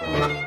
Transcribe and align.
Hej 0.00 0.42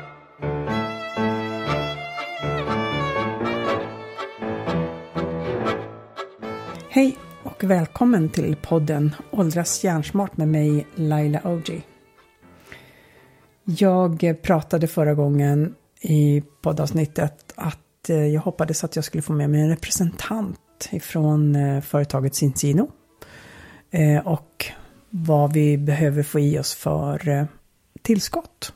och 7.42 7.64
välkommen 7.64 8.28
till 8.28 8.56
podden 8.56 9.14
Åldras 9.30 9.84
hjärnsmart 9.84 10.36
med 10.36 10.48
mig 10.48 10.86
Laila 10.94 11.40
Oji. 11.44 11.82
Jag 13.64 14.42
pratade 14.42 14.86
förra 14.86 15.14
gången 15.14 15.74
i 16.00 16.42
poddavsnittet 16.62 17.52
att 17.56 18.10
eh, 18.10 18.26
jag 18.26 18.40
hoppades 18.40 18.84
att 18.84 18.96
jag 18.96 19.04
skulle 19.04 19.22
få 19.22 19.32
med 19.32 19.50
mig 19.50 19.60
en 19.60 19.68
representant 19.68 20.88
ifrån 20.90 21.56
eh, 21.56 21.80
företaget 21.80 22.34
Cincino. 22.34 22.90
Eh, 23.90 24.26
och 24.26 24.66
vad 25.10 25.52
vi 25.52 25.78
behöver 25.78 26.22
få 26.22 26.40
i 26.40 26.58
oss 26.58 26.74
för 26.74 27.48
tillskott. 28.02 28.72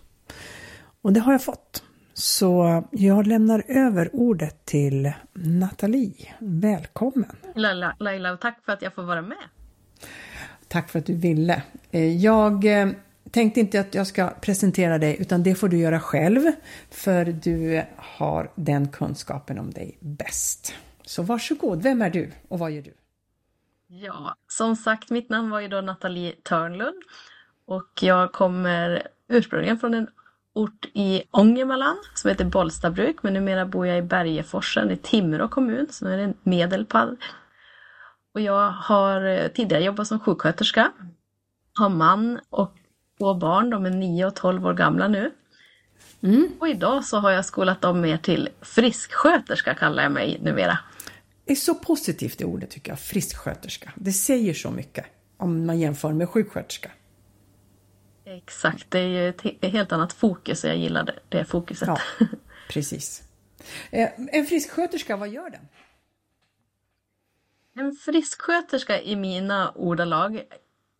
Och 1.02 1.12
det 1.12 1.20
har 1.20 1.32
jag 1.32 1.44
fått. 1.44 1.82
Så 2.14 2.84
jag 2.90 3.26
lämnar 3.26 3.64
över 3.68 4.10
ordet 4.12 4.64
till 4.64 5.12
Nathalie. 5.32 6.34
Välkommen! 6.38 7.36
Laila, 7.54 7.96
Laila, 7.98 8.36
tack 8.36 8.64
för 8.64 8.72
att 8.72 8.82
jag 8.82 8.94
får 8.94 9.02
vara 9.02 9.22
med. 9.22 9.38
Tack 10.68 10.90
för 10.90 10.98
att 10.98 11.06
du 11.06 11.14
ville. 11.14 11.62
Jag 12.20 12.64
tänkte 13.30 13.60
inte 13.60 13.80
att 13.80 13.94
jag 13.94 14.06
ska 14.06 14.30
presentera 14.40 14.98
dig, 14.98 15.16
utan 15.20 15.42
det 15.42 15.54
får 15.54 15.68
du 15.68 15.78
göra 15.78 16.00
själv. 16.00 16.40
För 16.90 17.24
du 17.24 17.82
har 17.96 18.50
den 18.54 18.88
kunskapen 18.88 19.58
om 19.58 19.70
dig 19.70 19.98
bäst. 20.00 20.74
Så 21.02 21.22
varsågod, 21.22 21.82
vem 21.82 22.02
är 22.02 22.10
du 22.10 22.32
och 22.48 22.58
vad 22.58 22.70
gör 22.70 22.82
du? 22.82 22.94
Ja, 23.86 24.36
som 24.48 24.76
sagt, 24.76 25.10
mitt 25.10 25.30
namn 25.30 25.50
var 25.50 25.60
ju 25.60 25.68
då 25.68 25.80
Nathalie 25.80 26.32
Törnlund. 26.42 27.02
Och 27.64 27.90
jag 28.00 28.32
kommer 28.32 29.08
ursprungligen 29.28 29.78
från 29.78 29.94
en 29.94 30.08
ort 30.54 30.86
i 30.94 31.22
Ångermanland 31.30 31.98
som 32.14 32.28
heter 32.28 32.44
Bollstabruk. 32.44 33.22
Men 33.22 33.32
numera 33.32 33.66
bor 33.66 33.86
jag 33.86 33.98
i 33.98 34.02
Bergeforsen 34.02 34.90
i 34.90 34.96
Timrå 34.96 35.48
kommun, 35.48 35.86
så 35.90 36.04
nu 36.04 36.14
är 36.14 36.26
det 36.26 36.34
Medelpad. 36.42 37.16
Och 38.34 38.40
jag 38.40 38.70
har 38.70 39.48
tidigare 39.48 39.84
jobbat 39.84 40.06
som 40.06 40.20
sjuksköterska. 40.20 40.92
Har 41.78 41.88
man 41.88 42.40
och 42.50 42.76
två 43.18 43.34
barn, 43.34 43.70
de 43.70 43.86
är 43.86 43.90
9 43.90 44.26
och 44.26 44.34
12 44.34 44.66
år 44.66 44.74
gamla 44.74 45.08
nu. 45.08 45.30
Mm. 46.22 46.48
Och 46.58 46.68
idag 46.68 47.04
så 47.04 47.18
har 47.18 47.30
jag 47.30 47.44
skolat 47.44 47.84
om 47.84 48.00
mer 48.00 48.16
till 48.16 48.48
frisksköterska 48.60 49.74
kallar 49.74 50.02
jag 50.02 50.12
mig 50.12 50.38
numera. 50.42 50.78
Det 51.44 51.52
är 51.52 51.56
så 51.56 51.74
positivt 51.74 52.38
det 52.38 52.44
ordet 52.44 52.70
tycker 52.70 52.92
jag, 52.92 53.00
frisksköterska. 53.00 53.92
Det 53.96 54.12
säger 54.12 54.54
så 54.54 54.70
mycket 54.70 55.06
om 55.36 55.66
man 55.66 55.80
jämför 55.80 56.12
med 56.12 56.28
sjuksköterska. 56.28 56.90
Exakt, 58.24 58.90
det 58.90 58.98
är 58.98 59.06
ju 59.06 59.28
ett 59.28 59.72
helt 59.72 59.92
annat 59.92 60.12
fokus 60.12 60.64
och 60.64 60.70
jag 60.70 60.76
gillar 60.76 61.04
det, 61.04 61.18
det 61.28 61.44
fokuset. 61.44 61.88
Ja, 61.88 61.98
precis. 62.68 63.22
Eh, 63.90 64.08
en 64.16 64.46
frisksköterska, 64.46 65.16
vad 65.16 65.28
gör 65.28 65.50
den? 65.50 65.68
En 67.74 67.92
frisksköterska 67.92 69.00
i 69.00 69.16
mina 69.16 69.72
ordalag 69.74 70.42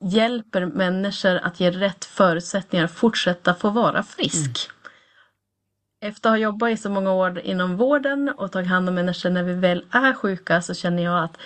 hjälper 0.01 0.67
människor 0.67 1.37
att 1.37 1.61
ge 1.61 1.71
rätt 1.71 2.05
förutsättningar 2.05 2.85
att 2.85 2.93
fortsätta 2.93 3.55
få 3.55 3.71
vara 3.71 4.03
frisk. 4.03 4.71
Mm. 4.71 6.11
Efter 6.11 6.29
att 6.29 6.33
ha 6.33 6.39
jobbat 6.39 6.71
i 6.71 6.77
så 6.77 6.91
många 6.91 7.13
år 7.13 7.39
inom 7.39 7.77
vården 7.77 8.29
och 8.29 8.53
tagit 8.53 8.69
hand 8.69 8.89
om 8.89 8.95
människor 8.95 9.31
när 9.31 9.43
vi 9.43 9.55
väl 9.55 9.87
är 9.91 10.15
sjuka 10.15 10.63
så 10.63 10.75
känner 10.75 11.03
jag 11.03 11.25
att 11.25 11.39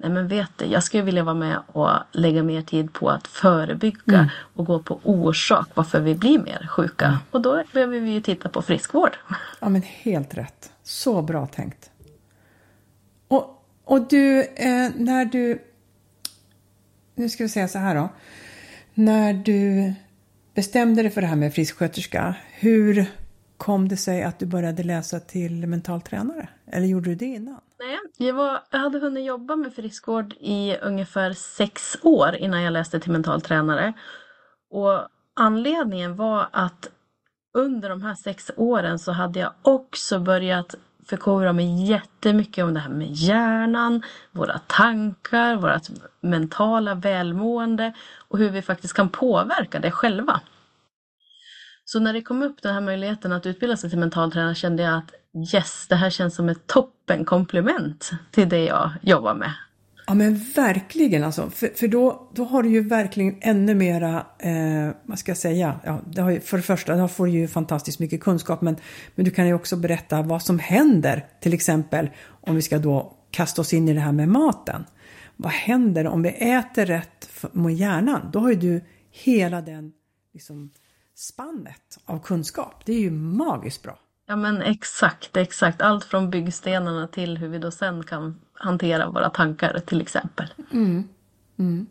nej 0.00 0.10
men 0.10 0.28
vet 0.28 0.50
du, 0.56 0.64
jag 0.64 0.82
skulle 0.82 1.02
vilja 1.02 1.24
vara 1.24 1.34
med 1.34 1.58
och 1.66 1.90
lägga 2.12 2.42
mer 2.42 2.62
tid 2.62 2.92
på 2.92 3.10
att 3.10 3.26
förebygga 3.26 4.18
mm. 4.18 4.28
och 4.54 4.66
gå 4.66 4.78
på 4.78 5.00
orsak 5.04 5.68
varför 5.74 6.00
vi 6.00 6.14
blir 6.14 6.38
mer 6.38 6.68
sjuka. 6.70 7.06
Mm. 7.06 7.18
Och 7.30 7.40
då 7.40 7.62
behöver 7.72 8.00
vi 8.00 8.10
ju 8.10 8.20
titta 8.20 8.48
på 8.48 8.62
friskvård. 8.62 9.16
Ja 9.60 9.68
men 9.68 9.82
helt 9.82 10.34
rätt. 10.34 10.72
Så 10.82 11.22
bra 11.22 11.46
tänkt. 11.46 11.90
Och, 13.28 13.64
och 13.84 14.08
du, 14.08 14.40
eh, 14.40 14.90
när 14.96 15.24
du 15.24 15.58
nu 17.14 17.28
ska 17.28 17.44
vi 17.44 17.48
säga 17.48 17.68
så 17.68 17.78
här 17.78 17.94
då. 17.94 18.08
När 18.94 19.32
du 19.32 19.92
bestämde 20.54 21.02
dig 21.02 21.10
för 21.10 21.20
det 21.20 21.26
här 21.26 21.36
med 21.36 21.54
frisksköterska, 21.54 22.34
hur 22.52 23.06
kom 23.56 23.88
det 23.88 23.96
sig 23.96 24.22
att 24.22 24.38
du 24.38 24.46
började 24.46 24.82
läsa 24.82 25.20
till 25.20 25.66
mental 25.66 26.00
tränare? 26.00 26.48
Eller 26.72 26.86
gjorde 26.86 27.10
du 27.10 27.14
det 27.14 27.24
innan? 27.24 27.60
Nej, 27.78 27.98
jag, 28.16 28.34
var, 28.34 28.62
jag 28.70 28.78
hade 28.78 28.98
hunnit 28.98 29.24
jobba 29.24 29.56
med 29.56 29.74
friskvård 29.74 30.34
i 30.40 30.76
ungefär 30.82 31.32
sex 31.32 31.96
år 32.02 32.36
innan 32.36 32.62
jag 32.62 32.72
läste 32.72 33.00
till 33.00 33.12
mental 33.12 33.40
tränare. 33.40 33.92
Och 34.70 35.08
anledningen 35.36 36.16
var 36.16 36.48
att 36.52 36.90
under 37.54 37.88
de 37.88 38.02
här 38.02 38.14
sex 38.14 38.50
åren 38.56 38.98
så 38.98 39.12
hade 39.12 39.40
jag 39.40 39.52
också 39.62 40.18
börjat 40.18 40.74
förkovra 41.06 41.52
mig 41.52 41.86
jättemycket 41.86 42.64
om 42.64 42.74
det 42.74 42.80
här 42.80 42.90
med 42.90 43.10
hjärnan, 43.10 44.02
våra 44.32 44.58
tankar, 44.58 45.56
vårt 45.56 45.88
mentala 46.20 46.94
välmående 46.94 47.92
och 48.28 48.38
hur 48.38 48.50
vi 48.50 48.62
faktiskt 48.62 48.94
kan 48.94 49.08
påverka 49.08 49.80
det 49.80 49.90
själva. 49.90 50.40
Så 51.84 52.00
när 52.00 52.12
det 52.12 52.22
kom 52.22 52.42
upp 52.42 52.62
den 52.62 52.74
här 52.74 52.80
möjligheten 52.80 53.32
att 53.32 53.46
utbilda 53.46 53.76
sig 53.76 53.90
till 53.90 53.98
mentaltränare 53.98 54.54
kände 54.54 54.82
jag 54.82 54.98
att 54.98 55.14
yes, 55.34 55.86
det 55.88 55.96
här 55.96 56.10
känns 56.10 56.34
som 56.34 56.48
ett 56.48 56.66
toppen 56.66 57.24
komplement 57.24 58.10
till 58.30 58.48
det 58.48 58.64
jag 58.64 58.90
jobbar 59.02 59.34
med. 59.34 59.52
Ja 60.06 60.14
men 60.14 60.34
verkligen 60.56 61.24
alltså, 61.24 61.50
för, 61.50 61.68
för 61.68 61.88
då, 61.88 62.30
då 62.34 62.44
har 62.44 62.62
du 62.62 62.68
ju 62.68 62.88
verkligen 62.88 63.38
ännu 63.40 63.74
mera, 63.74 64.26
eh, 64.38 64.94
vad 65.02 65.18
ska 65.18 65.30
jag 65.30 65.38
säga, 65.38 65.80
ja, 65.84 66.00
det 66.06 66.22
har 66.22 66.30
ju, 66.30 66.40
för 66.40 66.56
det 66.56 66.62
första 66.62 66.96
då 66.96 67.08
får 67.08 67.26
du 67.26 67.32
ju 67.32 67.48
fantastiskt 67.48 67.98
mycket 67.98 68.20
kunskap 68.20 68.60
men, 68.60 68.76
men 69.14 69.24
du 69.24 69.30
kan 69.30 69.46
ju 69.46 69.54
också 69.54 69.76
berätta 69.76 70.22
vad 70.22 70.42
som 70.42 70.58
händer, 70.58 71.26
till 71.40 71.54
exempel 71.54 72.10
om 72.26 72.54
vi 72.54 72.62
ska 72.62 72.78
då 72.78 73.16
kasta 73.30 73.60
oss 73.60 73.72
in 73.72 73.88
i 73.88 73.94
det 73.94 74.00
här 74.00 74.12
med 74.12 74.28
maten. 74.28 74.84
Vad 75.36 75.52
händer 75.52 76.06
om 76.06 76.22
vi 76.22 76.28
äter 76.28 76.86
rätt 76.86 77.30
med 77.52 77.74
hjärnan? 77.74 78.30
Då 78.32 78.38
har 78.38 78.50
ju 78.50 78.56
du 78.56 78.84
hela 79.10 79.60
den 79.60 79.92
liksom, 80.32 80.70
spannet 81.14 81.98
av 82.04 82.18
kunskap. 82.18 82.82
Det 82.84 82.92
är 82.92 83.00
ju 83.00 83.10
magiskt 83.10 83.82
bra. 83.82 83.98
Ja 84.30 84.36
men 84.36 84.62
exakt, 84.62 85.36
exakt. 85.36 85.82
Allt 85.82 86.04
från 86.04 86.30
byggstenarna 86.30 87.06
till 87.06 87.38
hur 87.38 87.48
vi 87.48 87.58
då 87.58 87.70
sen 87.70 88.04
kan 88.04 88.40
hantera 88.54 89.10
våra 89.10 89.30
tankar 89.30 89.78
till 89.86 90.00
exempel. 90.00 90.46
Mm. 90.72 91.08
Mm. 91.58 91.86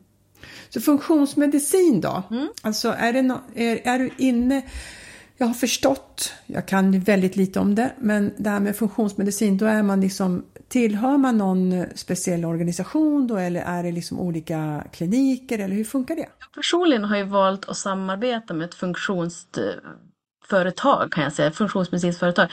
Så 0.69 0.81
funktionsmedicin 0.81 2.01
då? 2.01 2.23
Mm. 2.31 2.47
Alltså 2.61 2.89
är, 2.97 3.13
det 3.13 3.21
no 3.21 3.41
är, 3.55 3.87
är 3.87 3.99
du 3.99 4.09
inne 4.17 4.61
jag 5.37 5.47
har 5.47 5.53
förstått, 5.53 6.33
jag 6.45 6.67
kan 6.67 6.99
väldigt 6.99 7.35
lite 7.35 7.59
om 7.59 7.75
det, 7.75 7.91
men 7.97 8.33
det 8.37 8.49
här 8.49 8.59
med 8.59 8.75
funktionsmedicin, 8.75 9.57
då 9.57 9.65
är 9.65 9.83
man 9.83 10.01
liksom, 10.01 10.45
tillhör 10.67 11.17
man 11.17 11.37
någon 11.37 11.85
speciell 11.95 12.45
organisation 12.45 13.27
då 13.27 13.37
eller 13.37 13.61
är 13.61 13.83
det 13.83 13.91
liksom 13.91 14.19
olika 14.19 14.83
kliniker 14.93 15.59
eller 15.59 15.75
hur 15.75 15.83
funkar 15.83 16.15
det? 16.15 16.29
Jag 16.39 16.51
personligen 16.55 17.03
har 17.03 17.17
ju 17.17 17.23
valt 17.23 17.69
att 17.69 17.77
samarbeta 17.77 18.53
med 18.53 18.65
ett 18.65 18.75
företag 20.49 21.11
kan 21.11 21.23
jag 21.23 21.33
säga, 21.33 21.51
funktionsmedicinskt 21.51 22.19
företag. 22.19 22.51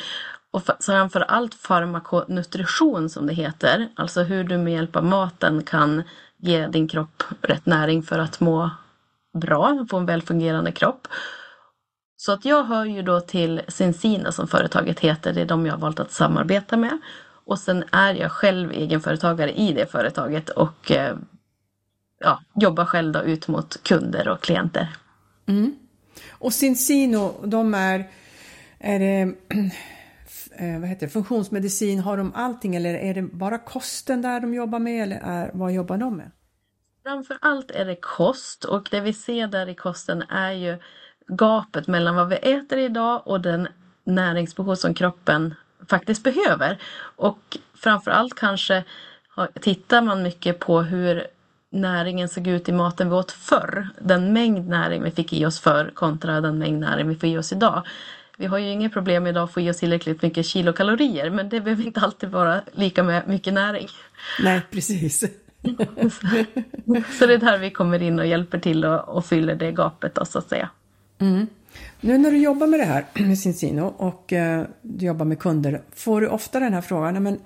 Och 0.51 0.63
framför 0.81 1.21
allt 1.21 1.55
farmakonutrition 1.55 3.11
som 3.11 3.27
det 3.27 3.33
heter, 3.33 3.89
alltså 3.95 4.23
hur 4.23 4.45
du 4.45 4.59
med 4.59 4.73
hjälp 4.73 4.97
av 4.97 5.05
maten 5.05 5.63
kan 5.63 6.03
ge 6.37 6.67
din 6.67 6.89
kropp 6.89 7.23
rätt 7.43 7.67
näring 7.67 8.03
för 8.03 8.19
att 8.19 8.41
må 8.41 8.71
bra, 9.41 9.87
få 9.91 9.97
en 9.97 10.07
välfungerande 10.07 10.73
kropp. 10.73 11.09
Så 12.17 12.33
att 12.33 12.45
jag 12.45 12.65
hör 12.65 12.85
ju 12.85 13.03
då 13.03 13.21
till 13.21 13.61
Sensina 13.69 14.33
som 14.33 14.49
företaget 14.49 15.01
heter, 15.01 15.33
det 15.33 15.41
är 15.41 15.47
de 15.47 15.67
jag 15.67 15.73
har 15.73 15.81
valt 15.81 16.01
att 16.01 16.13
samarbeta 16.13 16.77
med. 16.77 16.99
Och 17.45 17.59
sen 17.59 17.85
är 17.93 18.15
jag 18.15 18.33
själv 18.33 18.71
egenföretagare 18.71 19.53
i 19.53 19.73
det 19.73 19.91
företaget 19.91 20.49
och 20.49 20.91
eh, 20.91 21.17
ja, 22.19 22.41
jobbar 22.55 22.85
själv 22.85 23.13
då 23.13 23.23
ut 23.23 23.49
mot 23.49 23.83
kunder 23.83 24.29
och 24.29 24.41
klienter. 24.41 24.89
Mm. 25.47 25.77
Och 26.31 26.53
Cincino, 26.53 27.47
de 27.47 27.75
är, 27.75 28.11
är 28.79 28.99
det, 28.99 29.21
eh, 30.57 30.81
vad 30.81 30.89
heter 30.89 31.07
det, 31.07 31.13
funktionsmedicin, 31.13 32.01
har 32.01 32.17
de 32.17 32.33
allting 32.35 32.77
eller 32.77 32.95
är 32.95 33.15
det 33.15 33.23
bara 33.23 33.59
kosten 33.59 34.23
där 34.23 34.41
de 34.41 34.55
jobbar 34.55 34.79
med 34.79 35.03
eller 35.03 35.21
är, 35.23 35.51
vad 35.55 35.73
jobbar 35.73 35.97
de 35.97 36.17
med? 36.17 36.31
Framför 37.03 37.39
allt 37.41 37.71
är 37.71 37.85
det 37.85 37.97
kost 37.97 38.65
och 38.65 38.89
det 38.91 39.01
vi 39.01 39.13
ser 39.13 39.47
där 39.47 39.69
i 39.69 39.75
kosten 39.75 40.23
är 40.23 40.53
ju 40.53 40.79
gapet 41.29 41.87
mellan 41.87 42.17
vad 42.17 42.29
vi 42.29 42.37
äter 42.37 42.79
idag 42.79 43.23
och 43.27 43.41
den 43.41 43.69
näringsbehov 44.05 44.75
som 44.75 44.95
kroppen 44.95 45.55
faktiskt 45.89 46.23
behöver. 46.23 46.79
Och 47.17 47.59
framförallt 47.75 48.35
kanske 48.35 48.85
tittar 49.61 50.03
man 50.03 50.23
mycket 50.23 50.59
på 50.59 50.83
hur 50.83 51.27
näringen 51.71 52.29
såg 52.29 52.47
ut 52.47 52.69
i 52.69 52.73
maten 52.73 53.09
vi 53.09 53.15
åt 53.15 53.33
förr. 53.33 53.89
Den 54.01 54.33
mängd 54.33 54.69
näring 54.69 55.03
vi 55.03 55.11
fick 55.11 55.33
i 55.33 55.47
oss 55.47 55.61
förr 55.61 55.91
kontra 55.95 56.41
den 56.41 56.59
mängd 56.59 56.81
näring 56.81 57.09
vi 57.09 57.15
får 57.15 57.29
i 57.29 57.39
oss 57.39 57.53
idag. 57.53 57.83
Vi 58.39 58.47
har 58.47 58.59
ju 58.59 58.71
inget 58.71 58.93
problem 58.93 59.27
idag 59.27 59.45
att 59.45 59.53
få 59.53 59.61
i 59.61 59.71
oss 59.71 59.77
tillräckligt 59.77 60.23
mycket 60.23 60.47
kilokalorier 60.47 61.31
men 61.31 61.49
det 61.49 61.61
behöver 61.61 61.87
inte 61.87 62.01
alltid 62.01 62.29
vara 62.29 62.61
lika 62.73 63.03
med 63.03 63.29
mycket 63.29 63.53
näring. 63.53 63.89
Nej, 64.43 64.61
precis. 64.71 65.21
så 67.19 67.27
det 67.27 67.35
är 67.35 67.39
där 67.39 67.59
vi 67.59 67.71
kommer 67.71 68.03
in 68.03 68.19
och 68.19 68.27
hjälper 68.27 68.59
till 68.59 68.85
och, 68.85 69.09
och 69.09 69.27
fyller 69.27 69.55
det 69.55 69.73
gapet 69.73 70.15
då, 70.15 70.25
så 70.25 70.39
att 70.39 70.49
säga. 70.49 70.71
Mm. 71.19 71.47
Nu 72.01 72.19
när 72.19 72.31
du 72.31 72.39
jobbar 72.39 72.67
med 72.67 72.81
det 72.81 72.85
här 72.85 73.05
med 73.15 73.39
Cincino 73.39 73.95
och 73.97 74.33
eh, 74.33 74.65
du 74.83 75.07
jobbar 75.07 75.25
med 75.25 75.39
kunder, 75.39 75.83
får 75.95 76.21
du 76.21 76.29
ofta 76.29 76.61
den 76.61 76.75
här 76.75 76.81
frågan, 76.81 77.23
men 77.23 77.39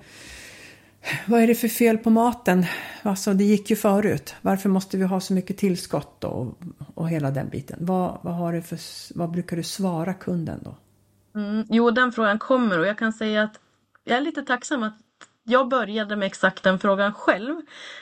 vad 1.25 1.41
är 1.41 1.47
det 1.47 1.55
för 1.55 1.67
fel 1.67 1.97
på 1.97 2.09
maten? 2.09 2.65
Alltså 3.03 3.33
det 3.33 3.43
gick 3.43 3.69
ju 3.69 3.75
förut. 3.75 4.35
Varför 4.41 4.69
måste 4.69 4.97
vi 4.97 5.03
ha 5.03 5.19
så 5.19 5.33
mycket 5.33 5.57
tillskott 5.57 6.23
och, 6.23 6.59
och 6.95 7.09
hela 7.09 7.31
den 7.31 7.49
biten? 7.49 7.77
Vad, 7.81 8.19
vad, 8.21 8.33
har 8.33 8.53
du 8.53 8.61
för, 8.61 8.79
vad 9.17 9.31
brukar 9.31 9.57
du 9.57 9.63
svara 9.63 10.13
kunden 10.13 10.59
då? 10.63 10.75
Mm, 11.39 11.65
jo, 11.69 11.91
den 11.91 12.11
frågan 12.11 12.39
kommer 12.39 12.79
och 12.79 12.87
jag 12.87 12.97
kan 12.97 13.13
säga 13.13 13.43
att 13.43 13.59
jag 14.03 14.17
är 14.17 14.21
lite 14.21 14.41
tacksam 14.41 14.83
att 14.83 14.97
jag 15.43 15.69
började 15.69 16.15
med 16.15 16.25
exakt 16.25 16.63
den 16.63 16.79
frågan 16.79 17.13
själv. 17.13 17.55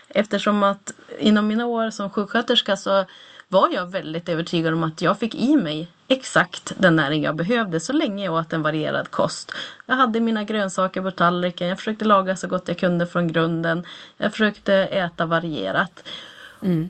Eftersom 0.09 0.63
att 0.63 0.93
inom 1.19 1.47
mina 1.47 1.65
år 1.65 1.89
som 1.89 2.09
sjuksköterska 2.09 2.77
så 2.77 3.05
var 3.49 3.69
jag 3.69 3.91
väldigt 3.91 4.29
övertygad 4.29 4.73
om 4.73 4.83
att 4.83 5.01
jag 5.01 5.19
fick 5.19 5.35
i 5.35 5.55
mig 5.55 5.87
exakt 6.07 6.73
den 6.77 6.95
näring 6.95 7.23
jag 7.23 7.35
behövde 7.35 7.79
så 7.79 7.93
länge 7.93 8.25
jag 8.25 8.33
åt 8.33 8.53
en 8.53 8.61
varierad 8.61 9.11
kost. 9.11 9.51
Jag 9.85 9.95
hade 9.95 10.19
mina 10.19 10.43
grönsaker 10.43 11.01
på 11.01 11.11
tallriken, 11.11 11.67
jag 11.67 11.77
försökte 11.77 12.05
laga 12.05 12.35
så 12.35 12.47
gott 12.47 12.67
jag 12.67 12.77
kunde 12.77 13.07
från 13.07 13.27
grunden. 13.27 13.85
Jag 14.17 14.31
försökte 14.31 14.73
äta 14.73 15.25
varierat. 15.25 16.03
Mm. 16.61 16.89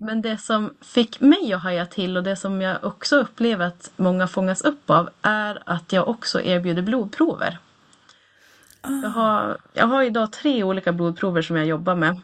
Men 0.00 0.22
det 0.22 0.38
som 0.38 0.74
fick 0.80 1.20
mig 1.20 1.52
att 1.52 1.62
haja 1.62 1.86
till 1.86 2.16
och 2.16 2.22
det 2.22 2.36
som 2.36 2.60
jag 2.60 2.84
också 2.84 3.16
upplever 3.16 3.66
att 3.66 3.90
många 3.96 4.26
fångas 4.26 4.62
upp 4.62 4.90
av 4.90 5.10
är 5.22 5.62
att 5.66 5.92
jag 5.92 6.08
också 6.08 6.40
erbjuder 6.40 6.82
blodprover. 6.82 7.58
Ah. 8.80 8.90
Jag, 9.02 9.10
har, 9.10 9.58
jag 9.72 9.86
har 9.86 10.02
idag 10.02 10.32
tre 10.32 10.64
olika 10.64 10.92
blodprover 10.92 11.42
som 11.42 11.56
jag 11.56 11.66
jobbar 11.66 11.94
med. 11.94 12.20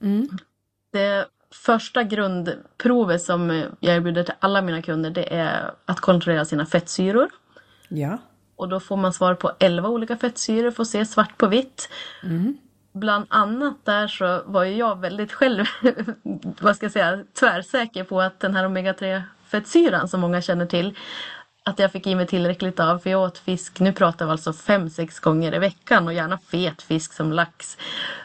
Mm. 0.00 0.28
Det 0.92 1.26
första 1.54 2.02
grundprovet 2.02 3.22
som 3.22 3.64
jag 3.80 3.96
erbjuder 3.96 4.22
till 4.22 4.34
alla 4.40 4.62
mina 4.62 4.82
kunder 4.82 5.10
det 5.10 5.34
är 5.34 5.74
att 5.84 6.00
kontrollera 6.00 6.44
sina 6.44 6.66
fettsyror. 6.66 7.30
Ja. 7.88 8.18
Och 8.56 8.68
då 8.68 8.80
får 8.80 8.96
man 8.96 9.12
svar 9.12 9.34
på 9.34 9.52
11 9.58 9.88
olika 9.88 10.16
fettsyror, 10.16 10.70
får 10.70 10.84
se 10.84 11.06
svart 11.06 11.38
på 11.38 11.46
vitt. 11.46 11.88
Mm. 12.22 12.56
Bland 12.92 13.26
annat 13.28 13.84
där 13.84 14.08
så 14.08 14.42
var 14.46 14.64
jag 14.64 15.00
väldigt 15.00 15.32
själv, 15.32 15.64
vad 16.60 16.76
ska 16.76 16.84
jag 16.84 16.92
säga, 16.92 17.24
tvärsäker 17.40 18.04
på 18.04 18.20
att 18.20 18.40
den 18.40 18.56
här 18.56 18.64
omega-3 18.64 19.22
fettsyran 19.46 20.08
som 20.08 20.20
många 20.20 20.42
känner 20.42 20.66
till 20.66 20.96
att 21.70 21.78
jag 21.78 21.92
fick 21.92 22.06
i 22.06 22.14
mig 22.14 22.26
tillräckligt 22.26 22.80
av. 22.80 22.98
För 22.98 23.10
jag 23.10 23.22
åt 23.22 23.38
fisk, 23.38 23.80
nu 23.80 23.92
pratar 23.92 24.26
vi 24.26 24.32
alltså 24.32 24.52
fem 24.52 24.90
sex 24.90 25.20
gånger 25.20 25.54
i 25.54 25.58
veckan 25.58 26.06
och 26.06 26.12
gärna 26.12 26.38
fet 26.38 26.82
fisk 26.82 27.12
som 27.12 27.32
lax. 27.32 27.78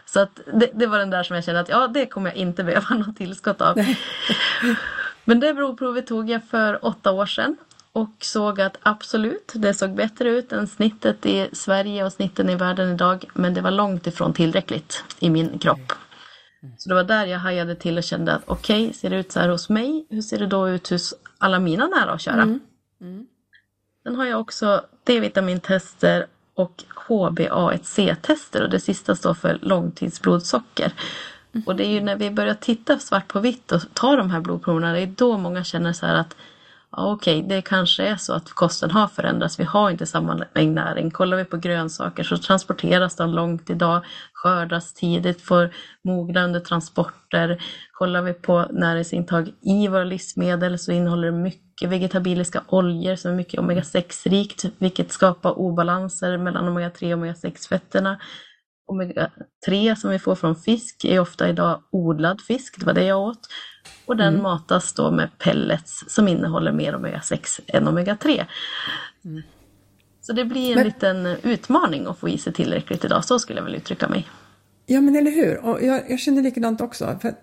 Så 0.05 0.19
att 0.19 0.39
det, 0.53 0.69
det, 0.73 0.87
var 0.87 0.99
den 0.99 1.09
där 1.09 1.23
som 1.23 1.35
jag 1.35 1.45
kände 1.45 1.61
att 1.61 1.69
ja, 1.69 1.87
det 1.87 2.05
kommer 2.05 2.29
jag 2.29 2.37
inte 2.37 2.63
behöva 2.63 2.95
något 2.95 3.17
tillskott 3.17 3.61
av. 3.61 3.75
Men 5.25 5.39
det 5.39 5.53
blodprovet 5.53 6.07
tog 6.07 6.29
jag 6.29 6.43
för 6.43 6.85
åtta 6.85 7.11
år 7.11 7.25
sedan 7.25 7.57
och 7.91 8.15
såg 8.19 8.61
att 8.61 8.77
absolut, 8.83 9.51
det 9.55 9.73
såg 9.73 9.95
bättre 9.95 10.29
ut 10.29 10.51
än 10.51 10.67
snittet 10.67 11.25
i 11.25 11.49
Sverige 11.53 12.05
och 12.05 12.13
snitten 12.13 12.49
i 12.49 12.55
världen 12.55 12.93
idag. 12.93 13.25
Men 13.33 13.53
det 13.53 13.61
var 13.61 13.71
långt 13.71 14.07
ifrån 14.07 14.33
tillräckligt 14.33 15.03
i 15.19 15.29
min 15.29 15.59
kropp. 15.59 15.93
Så 16.77 16.89
det 16.89 16.95
var 16.95 17.03
där 17.03 17.25
jag 17.25 17.39
hajade 17.39 17.75
till 17.75 17.97
och 17.97 18.03
kände 18.03 18.33
att 18.33 18.43
okej, 18.45 18.83
okay, 18.83 18.93
ser 18.93 19.09
det 19.09 19.15
ut 19.15 19.31
så 19.31 19.39
här 19.39 19.49
hos 19.49 19.69
mig? 19.69 20.07
Hur 20.09 20.21
ser 20.21 20.39
det 20.39 20.47
då 20.47 20.69
ut 20.69 20.89
hos 20.89 21.13
alla 21.37 21.59
mina 21.59 21.87
nära 21.87 22.13
och 22.13 22.19
kära? 22.19 22.41
Mm. 22.41 22.59
Sen 24.05 24.15
har 24.15 24.25
jag 24.25 24.39
också 24.39 24.81
D-vitamintester 25.03 26.25
och 26.55 26.83
HbA1c-tester 27.07 28.63
och 28.63 28.69
det 28.69 28.79
sista 28.79 29.15
står 29.15 29.33
för 29.33 29.59
långtidsblodsocker. 29.61 30.91
Mm. 31.53 31.67
Och 31.67 31.75
det 31.75 31.85
är 31.85 31.89
ju 31.89 32.01
när 32.01 32.15
vi 32.15 32.31
börjar 32.31 32.53
titta 32.53 32.99
svart 32.99 33.27
på 33.27 33.39
vitt 33.39 33.71
och 33.71 33.81
ta 33.93 34.15
de 34.15 34.31
här 34.31 34.39
blodproverna, 34.39 34.93
det 34.93 34.99
är 34.99 35.07
då 35.07 35.37
många 35.37 35.63
känner 35.63 35.93
så 35.93 36.05
här 36.05 36.15
att 36.15 36.35
ja, 36.91 37.11
okej, 37.11 37.37
okay, 37.37 37.49
det 37.49 37.61
kanske 37.61 38.03
är 38.03 38.15
så 38.15 38.33
att 38.33 38.49
kosten 38.49 38.91
har 38.91 39.07
förändrats. 39.07 39.59
Vi 39.59 39.63
har 39.63 39.91
inte 39.91 40.05
samma 40.05 40.45
mängd 40.53 40.75
näring. 40.75 41.11
Kollar 41.11 41.37
vi 41.37 41.45
på 41.45 41.57
grönsaker 41.57 42.23
så 42.23 42.37
transporteras 42.37 43.15
de 43.15 43.29
långt 43.29 43.69
idag, 43.69 44.05
skördas 44.33 44.93
tidigt, 44.93 45.41
får 45.41 45.69
mogna 46.03 46.43
under 46.43 46.59
transporter. 46.59 47.63
Kollar 47.91 48.21
vi 48.21 48.33
på 48.33 48.65
näringsintag 48.71 49.53
i 49.61 49.87
våra 49.87 50.03
livsmedel 50.03 50.79
så 50.79 50.91
innehåller 50.91 51.31
det 51.31 51.37
mycket 51.37 51.64
vegetabiliska 51.81 52.63
oljor 52.67 53.15
som 53.15 53.31
är 53.31 53.35
mycket 53.35 53.59
omega-6-rikt, 53.59 54.65
vilket 54.77 55.11
skapar 55.11 55.59
obalanser 55.59 56.37
mellan 56.37 56.77
omega-3 56.77 57.13
och 57.13 57.19
omega-6-fetterna. 57.19 58.17
Omega-3 58.87 59.95
som 59.95 60.09
vi 60.09 60.19
får 60.19 60.35
från 60.35 60.55
fisk 60.55 61.05
är 61.05 61.19
ofta 61.19 61.49
idag 61.49 61.81
odlad 61.91 62.41
fisk, 62.41 62.79
det 62.79 62.85
var 62.85 62.93
det 62.93 63.03
jag 63.03 63.21
åt. 63.21 63.39
Och 64.05 64.17
den 64.17 64.27
mm. 64.27 64.43
matas 64.43 64.93
då 64.93 65.11
med 65.11 65.29
pellets 65.37 66.03
som 66.07 66.27
innehåller 66.27 66.71
mer 66.71 66.93
omega-6 66.93 67.59
än 67.67 67.87
omega-3. 67.87 68.45
Mm. 69.25 69.43
Så 70.21 70.33
det 70.33 70.45
blir 70.45 70.69
en 70.69 70.75
men, 70.75 70.85
liten 70.85 71.25
utmaning 71.25 72.07
att 72.07 72.19
få 72.19 72.29
i 72.29 72.37
sig 72.37 72.53
tillräckligt 72.53 73.05
idag, 73.05 73.25
så 73.25 73.39
skulle 73.39 73.59
jag 73.59 73.65
väl 73.65 73.75
uttrycka 73.75 74.09
mig. 74.09 74.27
Ja 74.85 75.01
men 75.01 75.15
eller 75.15 75.31
hur, 75.31 75.65
och 75.65 75.83
jag, 75.83 76.11
jag 76.11 76.19
känner 76.19 76.41
likadant 76.41 76.81
också. 76.81 77.19
För, 77.21 77.33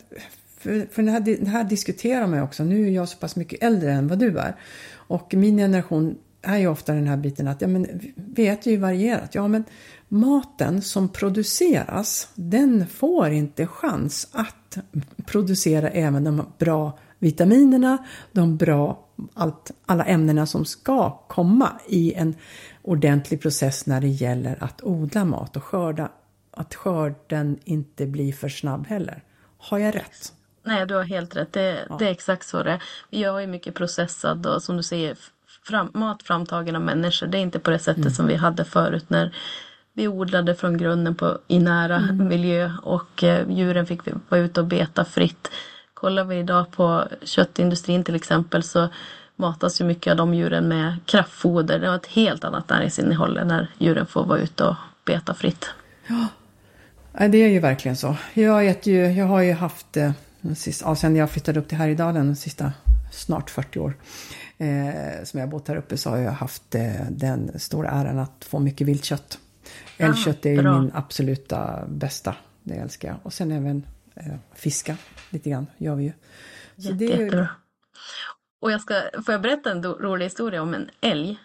för, 0.62 0.87
för 0.91 1.03
det, 1.03 1.11
här, 1.11 1.20
det 1.20 1.49
här 1.49 1.64
diskuterar 1.64 2.26
man 2.26 2.38
ju 2.38 2.44
också, 2.44 2.64
nu 2.64 2.87
är 2.87 2.91
jag 2.91 3.09
så 3.09 3.17
pass 3.17 3.37
mycket 3.37 3.62
äldre 3.62 3.93
än 3.93 4.09
vad 4.09 4.19
du 4.19 4.38
är. 4.38 4.56
Och 4.94 5.35
min 5.35 5.56
generation 5.56 6.19
är 6.43 6.59
ju 6.59 6.67
ofta 6.67 6.93
den 6.93 7.06
här 7.06 7.17
biten 7.17 7.49
att 7.49 7.61
ja, 7.61 7.69
men, 7.69 8.00
vi 8.17 8.49
äter 8.49 8.73
ju 8.73 8.79
varierat. 8.79 9.35
Ja 9.35 9.49
men 9.49 9.64
maten 10.09 10.82
som 10.82 11.09
produceras, 11.09 12.29
den 12.35 12.87
får 12.87 13.31
inte 13.31 13.67
chans 13.67 14.29
att 14.32 14.79
producera 15.26 15.88
även 15.91 16.25
de 16.25 16.43
bra 16.59 16.99
vitaminerna, 17.19 17.99
de 18.32 18.56
bra, 18.56 19.09
allt, 19.35 19.70
alla 19.87 20.05
ämnena 20.05 20.47
som 20.47 20.64
ska 20.64 21.11
komma 21.29 21.81
i 21.88 22.12
en 22.14 22.35
ordentlig 22.82 23.41
process 23.41 23.87
när 23.87 24.00
det 24.00 24.09
gäller 24.09 24.64
att 24.64 24.82
odla 24.82 25.25
mat 25.25 25.56
och 25.56 25.64
skörda. 25.64 26.12
Att 26.50 26.75
skörden 26.75 27.59
inte 27.64 28.06
blir 28.06 28.32
för 28.32 28.49
snabb 28.49 28.87
heller. 28.87 29.25
Har 29.59 29.79
jag 29.79 29.94
rätt? 29.94 30.32
Nej, 30.62 30.87
du 30.87 30.94
har 30.94 31.03
helt 31.03 31.37
rätt. 31.37 31.53
Det, 31.53 31.87
ja. 31.88 31.97
det 31.99 32.06
är 32.06 32.11
exakt 32.11 32.47
så 32.47 32.62
det 32.62 32.70
är. 32.70 32.82
Vi 33.11 33.19
gör 33.19 33.41
ju 33.41 33.47
mycket 33.47 33.75
processad 33.75 34.47
och 34.47 34.62
som 34.62 34.76
du 34.76 34.82
säger 34.82 35.17
fram, 35.62 35.91
mat 35.94 36.23
framtagen 36.23 36.76
av 36.76 36.82
människor. 36.82 37.26
Det 37.26 37.38
är 37.38 37.43
inte 37.43 37.59
på 37.59 37.70
det 37.70 37.79
sättet 37.79 38.05
mm. 38.05 38.14
som 38.14 38.26
vi 38.26 38.35
hade 38.35 38.64
förut 38.64 39.11
när 39.11 39.35
vi 39.93 40.09
odlade 40.09 40.55
från 40.55 40.79
grunden 40.79 41.14
på, 41.14 41.38
i 41.49 41.59
nära 41.59 41.97
mm. 41.97 42.29
miljö 42.29 42.73
och 42.82 43.25
eh, 43.25 43.50
djuren 43.50 43.87
fick 43.87 44.00
vara 44.29 44.41
ute 44.41 44.61
och 44.61 44.67
beta 44.67 45.05
fritt. 45.05 45.50
Kollar 45.94 46.25
vi 46.25 46.37
idag 46.37 46.73
på 46.73 47.05
köttindustrin 47.23 48.05
till 48.05 48.14
exempel 48.14 48.62
så 48.62 48.88
matas 49.37 49.81
ju 49.81 49.85
mycket 49.85 50.11
av 50.11 50.17
de 50.17 50.35
djuren 50.35 50.69
med 50.69 50.97
kraftfoder. 51.06 51.79
Det 51.79 51.88
har 51.88 51.97
ett 51.97 52.06
helt 52.06 52.44
annat 52.44 52.69
näringsinnehåll 52.69 53.40
när 53.45 53.71
djuren 53.78 54.07
får 54.07 54.25
vara 54.25 54.38
ute 54.38 54.64
och 54.64 54.76
beta 55.04 55.35
fritt. 55.35 55.71
Ja, 56.07 56.28
det 57.28 57.38
är 57.38 57.49
ju 57.49 57.59
verkligen 57.59 57.97
så. 57.97 58.16
Jag, 58.35 58.66
äter 58.66 58.92
ju, 58.92 59.12
jag 59.12 59.26
har 59.26 59.42
ju 59.42 59.52
haft, 59.52 59.97
eh, 60.42 60.75
ja, 60.82 60.96
sen 60.96 61.16
jag 61.16 61.30
flyttade 61.30 61.61
upp 61.61 61.68
till 61.68 61.78
Härjedalen 61.78 62.26
de 62.26 62.37
sista 62.37 62.72
snart 63.12 63.50
40 63.50 63.78
år, 63.78 63.96
eh, 64.58 65.25
som 65.25 65.40
jag 65.40 65.49
bott 65.49 65.68
här 65.68 65.76
uppe 65.76 65.96
så 65.96 66.11
har 66.11 66.18
jag 66.18 66.32
haft 66.32 66.75
eh, 66.75 67.11
den 67.11 67.61
stora 67.61 67.90
äran 67.90 68.18
att 68.18 68.44
få 68.44 68.58
mycket 68.58 68.87
viltkött. 68.87 69.38
Älgkött 69.99 70.46
är 70.46 70.50
ju 70.50 70.62
min 70.62 70.90
absoluta 70.94 71.84
bästa. 71.88 72.34
Det 72.62 72.75
älskar 72.75 73.08
jag. 73.08 73.16
Och 73.22 73.32
sen 73.32 73.52
även 73.52 73.87
eh, 74.14 74.34
fiska 74.54 74.96
lite 75.30 75.50
grann 75.50 75.66
gör 75.78 75.94
vi 75.94 76.04
ju. 76.04 76.12
Så 76.76 76.82
Jätte, 76.82 76.94
det 76.94 77.12
är 77.12 77.18
ju... 77.18 77.46
Och 78.61 78.72
jag 78.72 78.80
ska, 78.80 78.94
får 79.25 79.32
jag 79.32 79.42
berätta 79.42 79.70
en 79.70 79.84
rolig 79.84 80.26
historia 80.26 80.62
om 80.62 80.75
en 80.75 80.90
älg? 81.00 81.38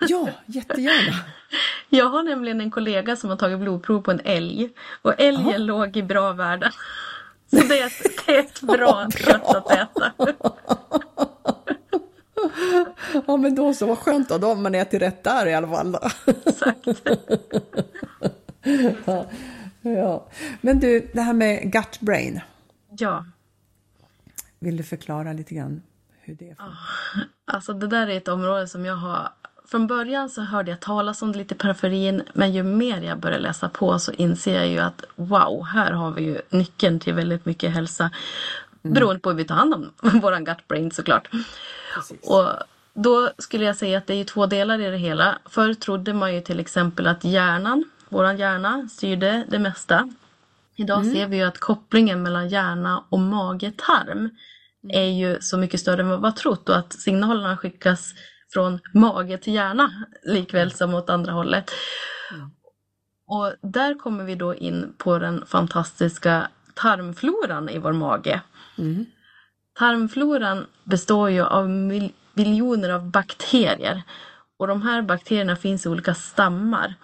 Ja, 0.00 0.28
jättegärna. 0.46 1.16
Jag 1.88 2.08
har 2.08 2.22
nämligen 2.22 2.60
en 2.60 2.70
kollega 2.70 3.16
som 3.16 3.30
har 3.30 3.36
tagit 3.36 3.58
blodprov 3.58 4.02
på 4.02 4.10
en 4.10 4.20
älg 4.24 4.70
och 5.02 5.20
älgen 5.20 5.46
Aha. 5.46 5.58
låg 5.58 5.96
i 5.96 6.02
bra 6.02 6.32
värden. 6.32 6.72
Så 7.60 7.68
det 7.68 7.80
är 7.80 7.86
ett, 7.86 8.26
det 8.26 8.36
är 8.36 8.40
ett 8.40 8.60
bra 8.60 9.10
kött 9.10 9.54
att 9.54 9.70
äta. 9.70 10.12
Ja 13.26 13.36
men 13.36 13.54
då 13.54 13.74
så, 13.74 13.86
vad 13.86 13.98
skönt 13.98 14.28
då, 14.28 14.38
då 14.38 14.46
har 14.46 14.56
man 14.56 14.74
ätit 14.74 15.02
rätt 15.02 15.24
där 15.24 15.46
i 15.46 15.54
alla 15.54 15.68
fall. 15.68 15.96
Exakt. 16.46 16.86
ja, 19.06 19.26
ja. 19.80 20.26
Men 20.60 20.80
du, 20.80 21.10
det 21.14 21.20
här 21.20 21.32
med 21.32 21.72
gut 21.72 22.00
brain. 22.00 22.40
Ja. 22.98 23.24
Vill 24.58 24.76
du 24.76 24.82
förklara 24.82 25.32
lite 25.32 25.54
grann 25.54 25.82
hur 26.20 26.34
det 26.34 26.50
är? 26.50 26.54
För? 26.54 26.64
Alltså 27.44 27.72
det 27.72 27.86
där 27.86 28.06
är 28.06 28.16
ett 28.16 28.28
område 28.28 28.68
som 28.68 28.84
jag 28.84 28.96
har 28.96 29.28
från 29.68 29.86
början 29.86 30.30
så 30.30 30.42
hörde 30.42 30.70
jag 30.70 30.80
talas 30.80 31.22
om 31.22 31.32
det 31.32 31.38
lite 31.38 31.54
i 31.54 31.58
periferin 31.58 32.22
men 32.32 32.52
ju 32.52 32.62
mer 32.62 33.02
jag 33.02 33.18
börjar 33.18 33.38
läsa 33.38 33.68
på 33.68 33.98
så 33.98 34.12
inser 34.12 34.54
jag 34.54 34.68
ju 34.68 34.78
att 34.78 35.04
wow, 35.16 35.64
här 35.64 35.92
har 35.92 36.10
vi 36.10 36.22
ju 36.22 36.40
nyckeln 36.50 37.00
till 37.00 37.14
väldigt 37.14 37.44
mycket 37.44 37.74
hälsa. 37.74 38.10
Mm. 38.82 38.94
Beroende 38.94 39.20
på 39.20 39.30
hur 39.30 39.36
vi 39.36 39.44
tar 39.44 39.54
hand 39.54 39.74
om 39.74 39.90
våran 40.20 40.44
gut 40.44 40.68
brain 40.68 40.90
såklart. 40.90 41.28
Precis. 41.94 42.30
Och 42.30 42.48
då 42.94 43.30
skulle 43.38 43.64
jag 43.64 43.76
säga 43.76 43.98
att 43.98 44.06
det 44.06 44.14
är 44.14 44.24
två 44.24 44.46
delar 44.46 44.80
i 44.80 44.90
det 44.90 44.96
hela. 44.96 45.38
Förr 45.46 45.74
trodde 45.74 46.14
man 46.14 46.34
ju 46.34 46.40
till 46.40 46.60
exempel 46.60 47.06
att 47.06 47.24
hjärnan, 47.24 47.84
våran 48.08 48.36
hjärna, 48.36 48.88
styrde 48.92 49.44
det 49.48 49.58
mesta. 49.58 50.12
Idag 50.76 51.00
mm. 51.00 51.14
ser 51.14 51.26
vi 51.26 51.36
ju 51.36 51.42
att 51.42 51.58
kopplingen 51.58 52.22
mellan 52.22 52.48
hjärna 52.48 53.04
och 53.08 53.18
mage-tarm 53.18 54.18
mm. 54.18 54.30
är 54.90 55.10
ju 55.10 55.38
så 55.40 55.56
mycket 55.58 55.80
större 55.80 56.00
än 56.00 56.08
vad 56.08 56.20
vi 56.20 56.26
har 56.26 56.32
trott 56.32 56.68
och 56.68 56.76
att 56.76 56.92
signalerna 56.92 57.56
skickas 57.56 58.14
från 58.54 58.80
mage 58.92 59.38
till 59.38 59.54
hjärna 59.54 59.92
likväl 60.22 60.72
som 60.72 60.94
åt 60.94 61.10
andra 61.10 61.32
hållet. 61.32 61.70
Mm. 62.34 62.50
Och 63.26 63.70
där 63.70 63.94
kommer 63.94 64.24
vi 64.24 64.34
då 64.34 64.54
in 64.54 64.94
på 64.98 65.18
den 65.18 65.46
fantastiska 65.46 66.48
tarmfloran 66.74 67.68
i 67.68 67.78
vår 67.78 67.92
mage. 67.92 68.40
Mm. 68.78 69.06
Tarmfloran 69.78 70.66
består 70.84 71.30
ju 71.30 71.42
av 71.42 71.68
miljoner 72.34 72.90
av 72.90 73.10
bakterier 73.10 74.02
och 74.56 74.66
de 74.66 74.82
här 74.82 75.02
bakterierna 75.02 75.56
finns 75.56 75.86
i 75.86 75.88
olika 75.88 76.14
stammar. 76.14 76.94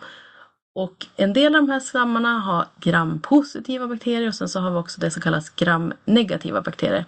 Och 0.75 1.07
en 1.16 1.33
del 1.33 1.54
av 1.54 1.62
de 1.62 1.71
här 1.73 1.80
stammarna 1.80 2.38
har 2.38 2.66
grampositiva 2.80 3.87
bakterier 3.87 4.28
och 4.28 4.35
sen 4.35 4.49
så 4.49 4.61
har 4.61 4.71
vi 4.71 4.76
också 4.76 5.00
det 5.00 5.11
som 5.11 5.23
kallas 5.23 5.50
gramnegativa 5.50 6.62
bakterier. 6.62 7.04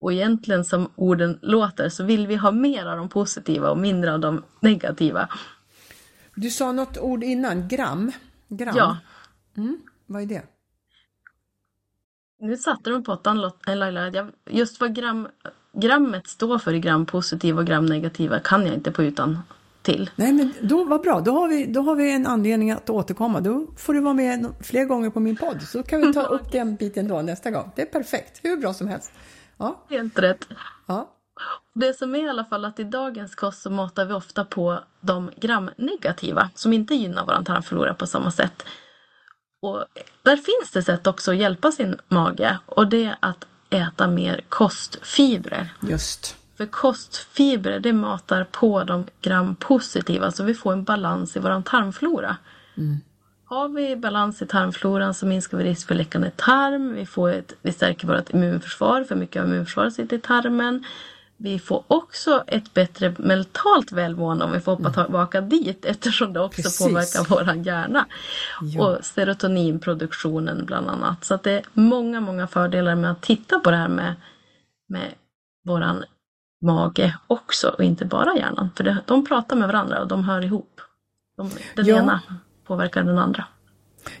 Och 0.00 0.12
egentligen 0.12 0.64
som 0.64 0.90
orden 0.94 1.38
låter 1.42 1.88
så 1.88 2.04
vill 2.04 2.26
vi 2.26 2.36
ha 2.36 2.50
mer 2.50 2.86
av 2.86 2.96
de 2.96 3.08
positiva 3.08 3.70
och 3.70 3.78
mindre 3.78 4.12
av 4.12 4.20
de 4.20 4.42
negativa. 4.60 5.28
Du 6.34 6.50
sa 6.50 6.72
något 6.72 6.98
ord 6.98 7.24
innan, 7.24 7.68
gram. 7.68 8.12
gram. 8.48 8.74
Ja. 8.76 8.98
Mm. 9.56 9.80
Vad 10.06 10.22
är 10.22 10.26
det? 10.26 10.42
Nu 12.40 12.56
satte 12.56 12.90
du 12.90 12.96
på 12.96 13.02
pottan 13.02 13.50
Laila. 13.66 14.30
Just 14.50 14.80
vad 14.80 14.94
gram, 14.94 15.28
grammet 15.72 16.26
står 16.26 16.58
för 16.58 16.74
i 16.74 16.80
grampositiva 16.80 17.60
och 17.60 17.66
gramnegativa 17.66 18.40
kan 18.40 18.66
jag 18.66 18.74
inte 18.74 18.92
på 18.92 19.02
utan 19.02 19.38
till. 19.82 20.10
Nej 20.16 20.32
men 20.32 20.52
då 20.60 20.84
var 20.84 20.98
bra, 20.98 21.20
då 21.20 21.32
har, 21.32 21.48
vi, 21.48 21.66
då 21.66 21.80
har 21.80 21.94
vi 21.94 22.12
en 22.12 22.26
anledning 22.26 22.70
att 22.70 22.90
återkomma. 22.90 23.40
Då 23.40 23.66
får 23.76 23.94
du 23.94 24.00
vara 24.00 24.14
med 24.14 24.46
fler 24.60 24.84
gånger 24.84 25.10
på 25.10 25.20
min 25.20 25.36
podd 25.36 25.62
så 25.62 25.82
kan 25.82 26.00
vi 26.00 26.12
ta 26.12 26.22
upp 26.36 26.52
den 26.52 26.76
biten 26.76 27.08
då 27.08 27.22
nästa 27.22 27.50
gång. 27.50 27.70
Det 27.76 27.82
är 27.82 27.86
perfekt, 27.86 28.40
hur 28.42 28.56
bra 28.56 28.74
som 28.74 28.88
helst. 28.88 29.12
Ja. 29.58 29.84
Helt 29.90 30.18
rätt. 30.18 30.48
Ja. 30.86 31.14
Det 31.74 31.94
som 31.94 32.14
är 32.14 32.26
i 32.26 32.28
alla 32.28 32.44
fall 32.44 32.64
att 32.64 32.80
i 32.80 32.84
dagens 32.84 33.34
kost 33.34 33.62
så 33.62 33.70
matar 33.70 34.04
vi 34.04 34.14
ofta 34.14 34.44
på 34.44 34.80
de 35.00 35.30
gramnegativa 35.36 36.50
som 36.54 36.72
inte 36.72 36.94
gynnar 36.94 37.26
vår 37.26 37.44
tarmflora 37.44 37.94
på 37.94 38.06
samma 38.06 38.30
sätt. 38.30 38.64
Och 39.62 39.84
där 40.22 40.36
finns 40.36 40.72
det 40.72 40.82
sätt 40.82 41.06
också 41.06 41.30
att 41.30 41.36
hjälpa 41.36 41.72
sin 41.72 41.96
mage 42.08 42.58
och 42.66 42.88
det 42.88 43.04
är 43.04 43.16
att 43.20 43.46
äta 43.70 44.06
mer 44.06 44.40
kostfibrer. 44.48 45.74
Just. 45.80 46.36
För 46.56 46.66
kostfibrer 46.66 47.80
det 47.80 47.92
matar 47.92 48.44
på 48.44 48.84
de 48.84 49.06
grampositiva 49.20 50.32
så 50.32 50.44
vi 50.44 50.54
får 50.54 50.72
en 50.72 50.84
balans 50.84 51.36
i 51.36 51.40
vår 51.40 51.62
tarmflora. 51.62 52.36
Mm. 52.76 53.00
Har 53.50 53.68
vi 53.68 53.96
balans 53.96 54.42
i 54.42 54.46
tarmfloran 54.46 55.14
så 55.14 55.26
minskar 55.26 55.58
vi 55.58 55.64
risk 55.64 55.88
för 55.88 55.94
läckande 55.94 56.30
tarm. 56.30 56.94
Vi, 56.94 57.06
får 57.06 57.30
ett, 57.30 57.52
vi 57.62 57.72
stärker 57.72 58.06
vårt 58.06 58.30
immunförsvar, 58.30 59.04
för 59.04 59.14
mycket 59.14 59.42
av 59.42 59.48
immunförsvaret 59.48 59.94
sitter 59.94 60.16
i 60.16 60.20
tarmen. 60.20 60.84
Vi 61.36 61.58
får 61.58 61.84
också 61.86 62.44
ett 62.46 62.74
bättre 62.74 63.14
mentalt 63.18 63.92
välmående 63.92 64.44
om 64.44 64.52
vi 64.52 64.60
får 64.60 64.72
hoppa 64.72 64.88
mm. 64.88 65.04
tillbaka 65.04 65.40
dit 65.40 65.84
eftersom 65.84 66.32
det 66.32 66.40
också 66.40 66.62
Precis. 66.62 66.86
påverkar 66.86 67.28
våran 67.34 67.62
hjärna. 67.62 68.06
Ja. 68.62 68.86
Och 68.86 69.04
serotoninproduktionen 69.04 70.64
bland 70.66 70.88
annat. 70.88 71.24
Så 71.24 71.38
det 71.42 71.52
är 71.52 71.62
många, 71.72 72.20
många 72.20 72.46
fördelar 72.46 72.94
med 72.94 73.10
att 73.10 73.22
titta 73.22 73.58
på 73.58 73.70
det 73.70 73.76
här 73.76 73.88
med, 73.88 74.14
med 74.88 75.14
våran 75.64 76.04
mage 76.64 77.18
också 77.26 77.68
och 77.68 77.84
inte 77.84 78.04
bara 78.04 78.36
hjärnan. 78.36 78.70
För 78.76 78.84
det, 78.84 78.96
de 79.06 79.26
pratar 79.26 79.56
med 79.56 79.68
varandra 79.68 80.00
och 80.00 80.08
de 80.08 80.24
hör 80.24 80.44
ihop. 80.44 80.80
De, 81.36 81.50
den 81.76 81.86
ja. 81.86 81.96
ena 81.96 82.20
påverkar 82.68 83.02
den 83.02 83.18
andra. 83.18 83.44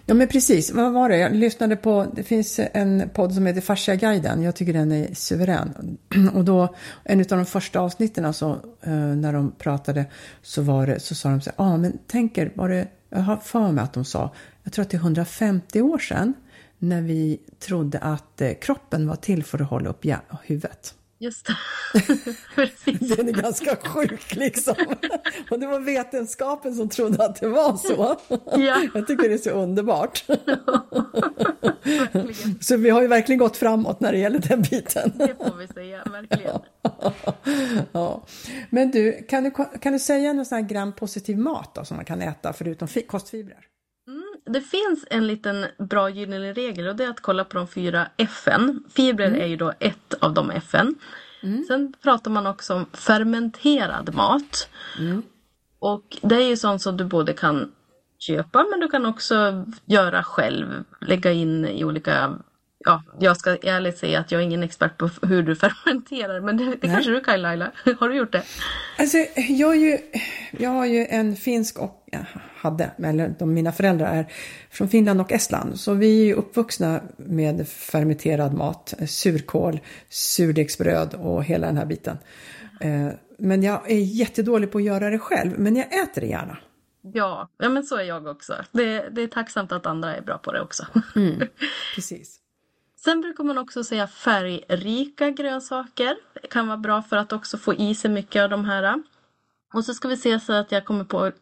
Ja 0.06 0.14
men 0.14 0.28
precis, 0.28 0.70
vad 0.70 0.92
var 0.92 1.08
det? 1.08 1.16
Jag 1.16 1.34
lyssnade 1.34 1.76
på, 1.76 2.06
det 2.14 2.22
finns 2.22 2.60
en 2.74 3.10
podd 3.14 3.34
som 3.34 3.46
heter 3.46 3.60
Fasciaguiden, 3.60 4.42
jag 4.42 4.56
tycker 4.56 4.72
den 4.72 4.92
är 4.92 5.14
suverän. 5.14 5.98
Och 6.34 6.44
då, 6.44 6.74
en 7.04 7.20
av 7.20 7.26
de 7.26 7.46
första 7.46 7.80
avsnitten 7.80 8.24
alltså, 8.24 8.60
eh, 8.82 8.92
när 8.92 9.32
de 9.32 9.50
pratade 9.50 10.06
så 10.42 10.62
var 10.62 10.86
det, 10.86 11.00
så 11.00 11.14
sa 11.14 11.28
de 11.28 11.40
så 11.40 11.50
ja 11.56 11.64
ah, 11.64 11.76
men 11.76 11.98
tänk 12.06 12.38
er, 12.38 12.52
var 12.54 12.68
det, 12.68 12.88
jag 13.10 13.18
har 13.18 13.36
för 13.36 13.72
mig 13.72 13.84
att 13.84 13.92
de 13.92 14.04
sa, 14.04 14.34
jag 14.62 14.72
tror 14.72 14.82
att 14.82 14.90
det 14.90 14.96
är 14.96 15.00
150 15.00 15.80
år 15.80 15.98
sedan, 15.98 16.34
när 16.78 17.02
vi 17.02 17.40
trodde 17.58 17.98
att 17.98 18.40
eh, 18.40 18.52
kroppen 18.60 19.08
var 19.08 19.16
till 19.16 19.44
för 19.44 19.62
att 19.62 19.70
hålla 19.70 19.90
upp 19.90 20.04
huvudet. 20.42 20.94
Just 21.20 21.46
det. 21.46 21.56
Den 23.16 23.28
är 23.28 23.42
ganska 23.42 23.76
sjuk 23.76 24.36
liksom. 24.36 24.74
Och 25.50 25.60
det 25.60 25.66
var 25.66 25.80
vetenskapen 25.80 26.74
som 26.74 26.88
trodde 26.88 27.24
att 27.24 27.40
det 27.40 27.48
var 27.48 27.76
så. 27.76 28.16
Ja. 28.44 28.82
Jag 28.94 29.06
tycker 29.06 29.28
det 29.28 29.34
är 29.34 29.38
så 29.38 29.50
underbart. 29.50 30.24
så 32.60 32.76
vi 32.76 32.90
har 32.90 33.02
ju 33.02 33.08
verkligen 33.08 33.38
gått 33.38 33.56
framåt 33.56 34.00
när 34.00 34.12
det 34.12 34.18
gäller 34.18 34.38
den 34.38 34.62
biten. 34.62 35.12
Det 35.14 35.36
får 35.36 35.56
vi 35.56 35.66
säga, 35.66 36.04
verkligen. 36.04 36.58
Ja. 37.92 38.26
Men 38.70 38.90
du, 38.90 39.26
kan 39.28 39.44
du, 39.44 39.50
kan 39.80 39.92
du 39.92 39.98
säga 39.98 40.32
någon 40.32 40.46
sån 40.46 40.56
här 40.56 40.68
grampositiv 40.68 41.38
mat 41.38 41.74
då, 41.74 41.84
som 41.84 41.96
man 41.96 42.04
kan 42.04 42.22
äta 42.22 42.52
förutom 42.52 42.88
kostfibrer? 43.06 43.64
Det 44.44 44.60
finns 44.60 45.04
en 45.10 45.26
liten 45.26 45.66
bra 45.78 46.10
gyllene 46.10 46.52
regel 46.52 46.88
och 46.88 46.96
det 46.96 47.04
är 47.04 47.10
att 47.10 47.20
kolla 47.20 47.44
på 47.44 47.58
de 47.58 47.68
fyra 47.68 48.08
F'n. 48.16 48.80
Fibrer 48.90 49.26
mm. 49.26 49.40
är 49.40 49.46
ju 49.46 49.56
då 49.56 49.72
ett 49.78 50.14
av 50.20 50.34
de 50.34 50.50
F'n. 50.50 50.94
Mm. 51.42 51.64
Sen 51.64 51.94
pratar 52.02 52.30
man 52.30 52.46
också 52.46 52.74
om 52.74 52.86
fermenterad 52.92 54.14
mat. 54.14 54.68
Mm. 54.98 55.22
Och 55.78 56.18
det 56.22 56.34
är 56.34 56.48
ju 56.48 56.56
sånt 56.56 56.82
som 56.82 56.96
du 56.96 57.04
både 57.04 57.32
kan 57.32 57.72
köpa 58.18 58.66
men 58.70 58.80
du 58.80 58.88
kan 58.88 59.06
också 59.06 59.64
göra 59.84 60.22
själv. 60.22 60.84
Lägga 61.00 61.32
in 61.32 61.64
i 61.64 61.84
olika 61.84 62.38
ja, 62.84 63.02
jag 63.18 63.36
ska 63.36 63.50
ärligt 63.50 63.98
säga 63.98 64.20
att 64.20 64.32
jag 64.32 64.40
är 64.40 64.44
ingen 64.44 64.62
expert 64.62 64.98
på 64.98 65.10
hur 65.22 65.42
du 65.42 65.56
fermenterar, 65.56 66.40
men 66.40 66.56
det, 66.56 66.64
det 66.80 66.88
kanske 66.88 67.10
du 67.10 67.20
kan 67.20 67.42
Laila. 67.42 67.70
Har 68.00 68.08
du 68.08 68.16
gjort 68.16 68.32
det? 68.32 68.42
Alltså, 68.98 69.18
jag, 69.48 69.76
ju, 69.76 69.98
jag 70.50 70.70
har 70.70 70.86
ju 70.86 71.06
en 71.06 71.36
finsk 71.36 71.78
och 71.78 72.04
hade, 72.56 72.90
eller 72.98 73.34
de, 73.38 73.54
mina 73.54 73.72
föräldrar 73.72 74.16
är 74.16 74.32
från 74.70 74.88
Finland 74.88 75.20
och 75.20 75.32
Estland. 75.32 75.80
Så 75.80 75.94
vi 75.94 76.30
är 76.30 76.34
uppvuxna 76.34 77.00
med 77.16 77.68
fermenterad 77.68 78.54
mat, 78.54 78.94
surkål, 79.06 79.80
surdegsbröd 80.08 81.14
och 81.14 81.44
hela 81.44 81.66
den 81.66 81.76
här 81.76 81.86
biten. 81.86 82.18
Eh, 82.80 83.08
men 83.38 83.62
jag 83.62 83.90
är 83.90 83.98
jättedålig 83.98 84.72
på 84.72 84.78
att 84.78 84.84
göra 84.84 85.10
det 85.10 85.18
själv, 85.18 85.58
men 85.58 85.76
jag 85.76 85.86
äter 86.02 86.20
det 86.20 86.26
gärna. 86.26 86.58
Ja, 87.02 87.48
ja 87.58 87.68
men 87.68 87.82
så 87.82 87.96
är 87.96 88.02
jag 88.02 88.26
också. 88.26 88.54
Det, 88.72 89.08
det 89.08 89.22
är 89.22 89.26
tacksamt 89.26 89.72
att 89.72 89.86
andra 89.86 90.16
är 90.16 90.22
bra 90.22 90.38
på 90.38 90.52
det 90.52 90.60
också. 90.60 90.86
Mm, 91.16 91.48
precis. 91.94 92.40
Sen 93.04 93.20
brukar 93.20 93.44
man 93.44 93.58
också 93.58 93.84
säga 93.84 94.06
färgrika 94.06 95.30
grönsaker. 95.30 96.16
Det 96.42 96.48
kan 96.48 96.66
vara 96.66 96.76
bra 96.76 97.02
för 97.02 97.16
att 97.16 97.32
också 97.32 97.58
få 97.58 97.74
i 97.74 97.94
sig 97.94 98.10
mycket 98.10 98.42
av 98.42 98.50
de 98.50 98.64
här. 98.64 99.02
Och 99.74 99.84
så 99.84 99.94
ska 99.94 100.08
vi 100.08 100.16
se 100.16 100.40
så 100.40 100.52
att 100.52 100.72
jag 100.72 100.84
kommer 100.84 101.04
på 101.04 101.32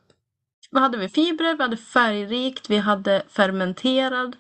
vad 0.71 0.83
hade 0.83 0.99
vi? 0.99 1.09
Fibrer, 1.09 1.57
vi 1.57 1.63
hade 1.63 1.77
färgrikt, 1.77 2.71
vi 2.71 2.79
hade 2.79 3.23
fermenterad. 3.29 4.37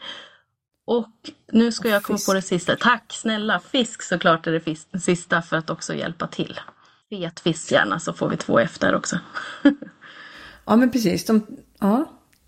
Och 0.86 1.30
nu 1.52 1.72
ska 1.72 1.88
jag 1.88 2.02
komma 2.02 2.18
på 2.26 2.34
det 2.34 2.42
sista. 2.42 2.76
Tack 2.76 3.12
snälla! 3.12 3.60
Fisk 3.60 4.02
såklart 4.02 4.46
är 4.46 4.52
det 4.52 5.00
sista 5.00 5.42
för 5.42 5.56
att 5.56 5.70
också 5.70 5.94
hjälpa 5.94 6.26
till. 6.26 6.60
Fet 7.08 7.40
fisk 7.40 7.72
gärna 7.72 8.00
så 8.00 8.12
får 8.12 8.28
vi 8.28 8.36
två 8.36 8.58
efter 8.58 8.94
också. 8.94 9.18
ja 10.64 10.76
men 10.76 10.90
precis. 10.90 11.26
De, 11.26 11.46
ja, 11.78 12.04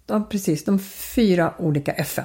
de, 0.06 0.28
precis. 0.28 0.64
De 0.64 0.78
fyra 1.14 1.54
olika 1.58 1.92
F. 1.92 2.18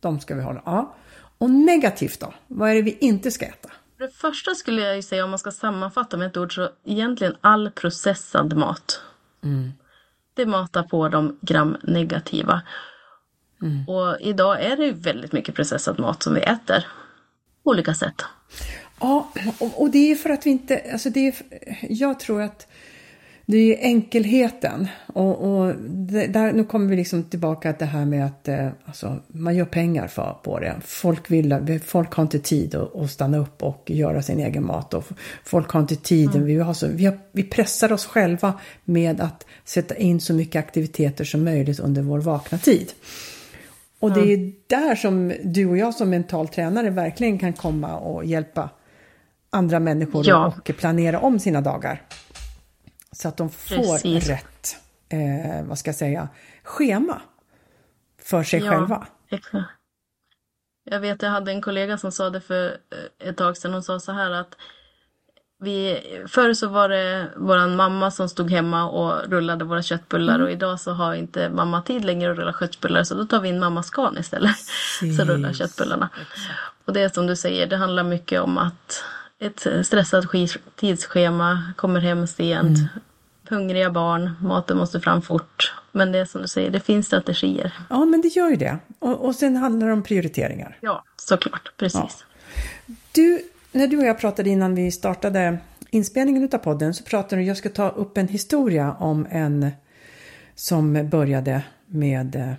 De 0.00 0.20
ska 0.20 0.34
vi 0.34 0.42
hålla. 0.42 0.62
Ja. 0.64 0.96
Och 1.38 1.50
negativt 1.50 2.20
då? 2.20 2.34
Vad 2.46 2.70
är 2.70 2.74
det 2.74 2.82
vi 2.82 2.98
inte 3.00 3.30
ska 3.30 3.46
äta? 3.46 3.68
Det 3.98 4.08
första 4.08 4.54
skulle 4.54 4.82
jag 4.82 4.96
ju 4.96 5.02
säga 5.02 5.24
om 5.24 5.30
man 5.30 5.38
ska 5.38 5.50
sammanfatta 5.50 6.16
med 6.16 6.26
ett 6.26 6.36
ord 6.36 6.54
så 6.54 6.70
egentligen 6.84 7.36
all 7.40 7.70
processad 7.70 8.56
mat. 8.56 9.00
Mm. 9.44 9.72
Det 10.34 10.46
matar 10.46 10.82
på 10.82 11.08
de 11.08 11.38
gramnegativa. 11.40 12.62
Mm. 13.62 13.88
Och 13.88 14.20
idag 14.20 14.62
är 14.62 14.76
det 14.76 14.92
väldigt 14.92 15.32
mycket 15.32 15.54
processad 15.54 15.98
mat 15.98 16.22
som 16.22 16.34
vi 16.34 16.40
äter. 16.40 16.86
På 17.64 17.70
olika 17.70 17.94
sätt. 17.94 18.24
Ja, 19.00 19.32
och, 19.76 19.90
det 19.90 20.10
är 20.10 20.14
för 20.14 20.30
att 20.30 20.46
vi 20.46 20.50
inte, 20.50 20.82
alltså 20.92 21.10
det 21.10 21.28
är, 21.28 21.34
jag 21.88 22.20
tror 22.20 22.42
att 22.42 22.66
det 23.50 23.56
är 23.56 23.64
ju 23.64 23.76
enkelheten. 23.80 24.88
Och, 25.06 25.44
och 25.44 25.74
det, 25.88 26.26
där, 26.26 26.52
nu 26.52 26.64
kommer 26.64 26.86
vi 26.86 26.96
liksom 26.96 27.22
tillbaka 27.22 27.72
till 27.72 27.86
det 27.86 27.92
här 27.92 28.04
med 28.04 28.26
att 28.26 28.48
eh, 28.48 28.68
alltså, 28.84 29.16
man 29.28 29.56
gör 29.56 29.64
pengar 29.64 30.06
för, 30.06 30.36
på 30.42 30.58
det. 30.58 30.76
Folk, 30.84 31.30
vill, 31.30 31.80
folk 31.84 32.14
har 32.14 32.22
inte 32.22 32.38
tid 32.38 32.74
att, 32.74 32.96
att 32.96 33.10
stanna 33.10 33.38
upp 33.38 33.62
och 33.62 33.90
göra 33.90 34.22
sin 34.22 34.40
egen 34.40 34.66
mat. 34.66 34.94
Och 34.94 35.04
folk 35.44 35.70
har 35.70 35.80
inte 35.80 35.96
tid. 35.96 36.30
Mm. 36.34 36.44
Vi, 36.44 36.58
har 36.58 36.74
så, 36.74 36.86
vi, 36.88 37.06
har, 37.06 37.18
vi 37.32 37.42
pressar 37.42 37.92
oss 37.92 38.06
själva 38.06 38.54
med 38.84 39.20
att 39.20 39.46
sätta 39.64 39.96
in 39.96 40.20
så 40.20 40.34
mycket 40.34 40.58
aktiviteter 40.58 41.24
som 41.24 41.44
möjligt 41.44 41.80
under 41.80 42.02
vår 42.02 42.18
vakna 42.18 42.58
tid. 42.58 42.92
Och 43.98 44.12
det 44.12 44.32
är 44.32 44.52
där 44.66 44.94
som 44.94 45.32
du 45.44 45.66
och 45.66 45.78
jag 45.78 45.94
som 45.94 46.10
mental 46.10 46.48
tränare 46.48 46.90
verkligen 46.90 47.38
kan 47.38 47.52
komma 47.52 47.98
och 47.98 48.24
hjälpa 48.24 48.70
andra 49.50 49.80
människor 49.80 50.26
ja. 50.26 50.54
och 50.56 50.76
planera 50.76 51.20
om 51.20 51.38
sina 51.38 51.60
dagar. 51.60 52.02
Så 53.12 53.28
att 53.28 53.36
de 53.36 53.50
får 53.50 53.76
Precis. 53.76 54.28
rätt, 54.28 54.76
eh, 55.08 55.64
vad 55.64 55.78
ska 55.78 55.88
jag 55.88 55.96
säga, 55.96 56.28
schema 56.62 57.20
för 58.22 58.42
sig 58.42 58.60
ja, 58.64 58.70
själva. 58.70 59.06
Exakt. 59.30 59.70
Jag 60.90 61.00
vet, 61.00 61.22
jag 61.22 61.30
hade 61.30 61.50
en 61.52 61.62
kollega 61.62 61.98
som 61.98 62.12
sa 62.12 62.30
det 62.30 62.40
för 62.40 62.66
eh, 62.66 63.28
ett 63.28 63.36
tag 63.36 63.56
sedan. 63.56 63.72
Hon 63.72 63.82
sa 63.82 64.00
så 64.00 64.12
här 64.12 64.30
att 64.30 64.56
vi, 65.60 66.00
förr 66.28 66.54
så 66.54 66.68
var 66.68 66.88
det 66.88 67.30
våran 67.36 67.76
mamma 67.76 68.10
som 68.10 68.28
stod 68.28 68.50
hemma 68.50 68.90
och 68.90 69.30
rullade 69.30 69.64
våra 69.64 69.82
köttbullar 69.82 70.34
Mm. 70.34 70.46
och 70.46 70.52
idag 70.52 70.80
så 70.80 70.92
har 70.92 71.14
inte 71.14 71.50
mamma 71.50 71.82
tid 71.82 72.04
längre 72.04 72.32
att 72.32 72.38
rulla 72.38 72.54
köttbullar 72.60 73.04
så 73.04 73.14
då 73.14 73.26
tar 73.26 73.40
vi 73.40 73.48
in 73.48 73.58
mamma 73.58 73.82
Scan 73.82 74.18
istället. 74.18 74.56
Så 75.16 75.24
rullar 75.24 75.52
köttbullarna. 75.52 76.08
Och 76.84 76.92
det 76.92 77.00
är 77.00 77.08
som 77.08 77.26
du 77.26 77.36
säger, 77.36 77.66
det 77.66 77.76
handlar 77.76 78.02
mycket 78.02 78.40
om 78.40 78.58
att 78.58 79.04
ett 79.40 79.86
stressat 79.86 80.24
sk- 80.24 80.58
tidsschema, 80.76 81.72
kommer 81.76 82.00
hem 82.00 82.26
sent, 82.26 82.78
Mm. 82.78 82.88
hungriga 83.48 83.90
barn, 83.90 84.30
maten 84.42 84.76
måste 84.78 85.00
fram 85.00 85.22
fort. 85.22 85.74
Men 85.92 86.12
det 86.12 86.18
är 86.18 86.24
som 86.24 86.42
du 86.42 86.48
säger, 86.48 86.70
det 86.70 86.80
finns 86.80 87.06
strategier. 87.06 87.72
Ja, 87.90 88.04
men 88.04 88.20
det 88.20 88.28
gör 88.28 88.50
ju 88.50 88.56
det. 88.56 88.78
Och, 88.98 89.24
och 89.24 89.34
sen 89.34 89.56
handlar 89.56 89.86
det 89.86 89.92
om 89.92 90.02
prioriteringar. 90.02 90.78
Ja, 90.80 91.04
såklart. 91.16 91.72
Precis. 91.76 92.24
Du, 93.12 93.42
när 93.72 93.86
du 93.88 93.98
och 93.98 94.04
jag 94.04 94.18
pratade 94.18 94.50
innan 94.50 94.74
vi 94.74 94.90
startade 94.90 95.58
inspelningen 95.90 96.48
av 96.52 96.58
podden 96.58 96.94
så 96.94 97.04
pratade 97.04 97.42
du, 97.42 97.46
jag 97.46 97.56
ska 97.56 97.68
ta 97.68 97.88
upp 97.88 98.18
en 98.18 98.28
historia 98.28 98.92
om 98.92 99.26
en 99.30 99.70
som 100.54 101.08
började 101.10 101.62
med 101.86 102.36
eh, 102.36 102.52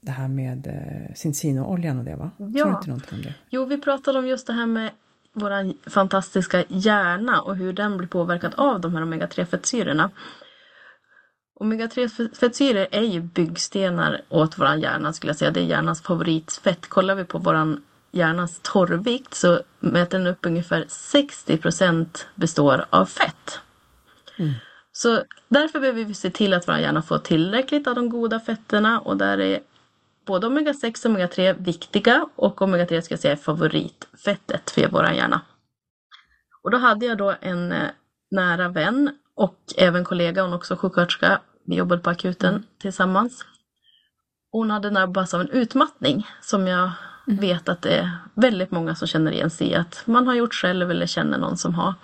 det 0.00 0.10
här 0.12 0.28
med 0.28 0.66
eh, 0.66 1.14
Cincino-oljan 1.14 1.98
och 1.98 2.04
det 2.04 2.16
va? 2.16 2.30
Ja. 2.36 2.62
Tror 2.64 2.74
inte 2.76 2.88
någonting 2.88 3.18
om 3.18 3.22
det? 3.22 3.34
Jo, 3.50 3.64
vi 3.64 3.78
pratade 3.78 4.18
om 4.18 4.26
just 4.26 4.46
det 4.46 4.52
här 4.52 4.66
med 4.66 4.90
vår 5.32 5.90
fantastiska 5.90 6.64
hjärna 6.68 7.40
och 7.40 7.56
hur 7.56 7.72
den 7.72 7.96
blir 7.96 8.08
påverkad 8.08 8.54
av 8.56 8.80
de 8.80 8.94
här 8.94 9.02
omega-3 9.02 9.44
fettsyrorna. 9.44 10.10
Omega-3 11.60 12.34
fettsyror 12.34 12.86
är 12.90 13.02
ju 13.02 13.20
byggstenar 13.20 14.20
åt 14.28 14.58
vår 14.58 14.74
hjärna 14.74 15.12
skulle 15.12 15.30
jag 15.30 15.36
säga. 15.36 15.50
Det 15.50 15.60
är 15.60 15.64
hjärnans 15.64 16.02
favoritfett. 16.02 16.88
Kollar 16.88 17.14
vi 17.14 17.24
på 17.24 17.38
vår 17.38 17.76
hjärnas 18.12 18.60
torrvikt 18.62 19.34
så 19.34 19.60
mäter 19.80 20.18
den 20.18 20.26
upp 20.26 20.46
ungefär 20.46 20.84
60 20.88 21.56
procent 21.56 22.26
består 22.34 22.84
av 22.90 23.06
fett. 23.06 23.60
Så 24.92 25.22
därför 25.48 25.80
behöver 25.80 26.04
vi 26.04 26.14
se 26.14 26.30
till 26.30 26.54
att 26.54 26.68
vår 26.68 26.76
hjärna 26.76 27.02
får 27.02 27.18
tillräckligt 27.18 27.86
av 27.86 27.94
de 27.94 28.08
goda 28.08 28.40
fetterna 28.40 29.00
och 29.00 29.16
där 29.16 29.40
är 29.40 29.60
både 30.26 30.46
omega-6 30.46 31.06
och 31.06 31.10
omega-3 31.10 31.64
viktiga 31.64 32.26
och 32.36 32.60
omega-3 32.60 33.00
ska 33.00 33.12
jag 33.12 33.20
säga 33.20 33.32
är 33.32 33.36
favoritfettet 33.36 34.70
för 34.70 34.88
vår 34.88 35.10
hjärna. 35.10 35.40
Och 36.62 36.70
då 36.70 36.78
hade 36.78 37.06
jag 37.06 37.18
då 37.18 37.34
en 37.40 37.72
eh, 37.72 37.88
nära 38.30 38.68
vän 38.68 39.10
och 39.34 39.58
även 39.76 40.04
kollega, 40.04 40.42
hon 40.42 40.52
också 40.52 40.76
sjuksköterska. 40.76 41.40
Vi 41.66 41.76
jobbade 41.76 42.02
på 42.02 42.10
akuten 42.10 42.64
tillsammans. 42.78 43.44
Hon 44.50 44.70
hade 44.70 44.90
drabbats 44.90 45.34
av 45.34 45.40
en 45.40 45.50
utmattning 45.50 46.26
som 46.40 46.66
jag 46.66 46.90
vet 47.26 47.68
att 47.68 47.82
det 47.82 47.98
är 47.98 48.18
väldigt 48.34 48.70
många 48.70 48.94
som 48.94 49.08
känner 49.08 49.32
igen 49.32 49.50
sig 49.50 49.70
i 49.70 49.74
att 49.74 50.02
man 50.06 50.26
har 50.26 50.34
gjort 50.34 50.54
själv 50.54 50.90
eller 50.90 51.06
känner 51.06 51.38
någon 51.38 51.56
som 51.56 51.74
har. 51.74 51.94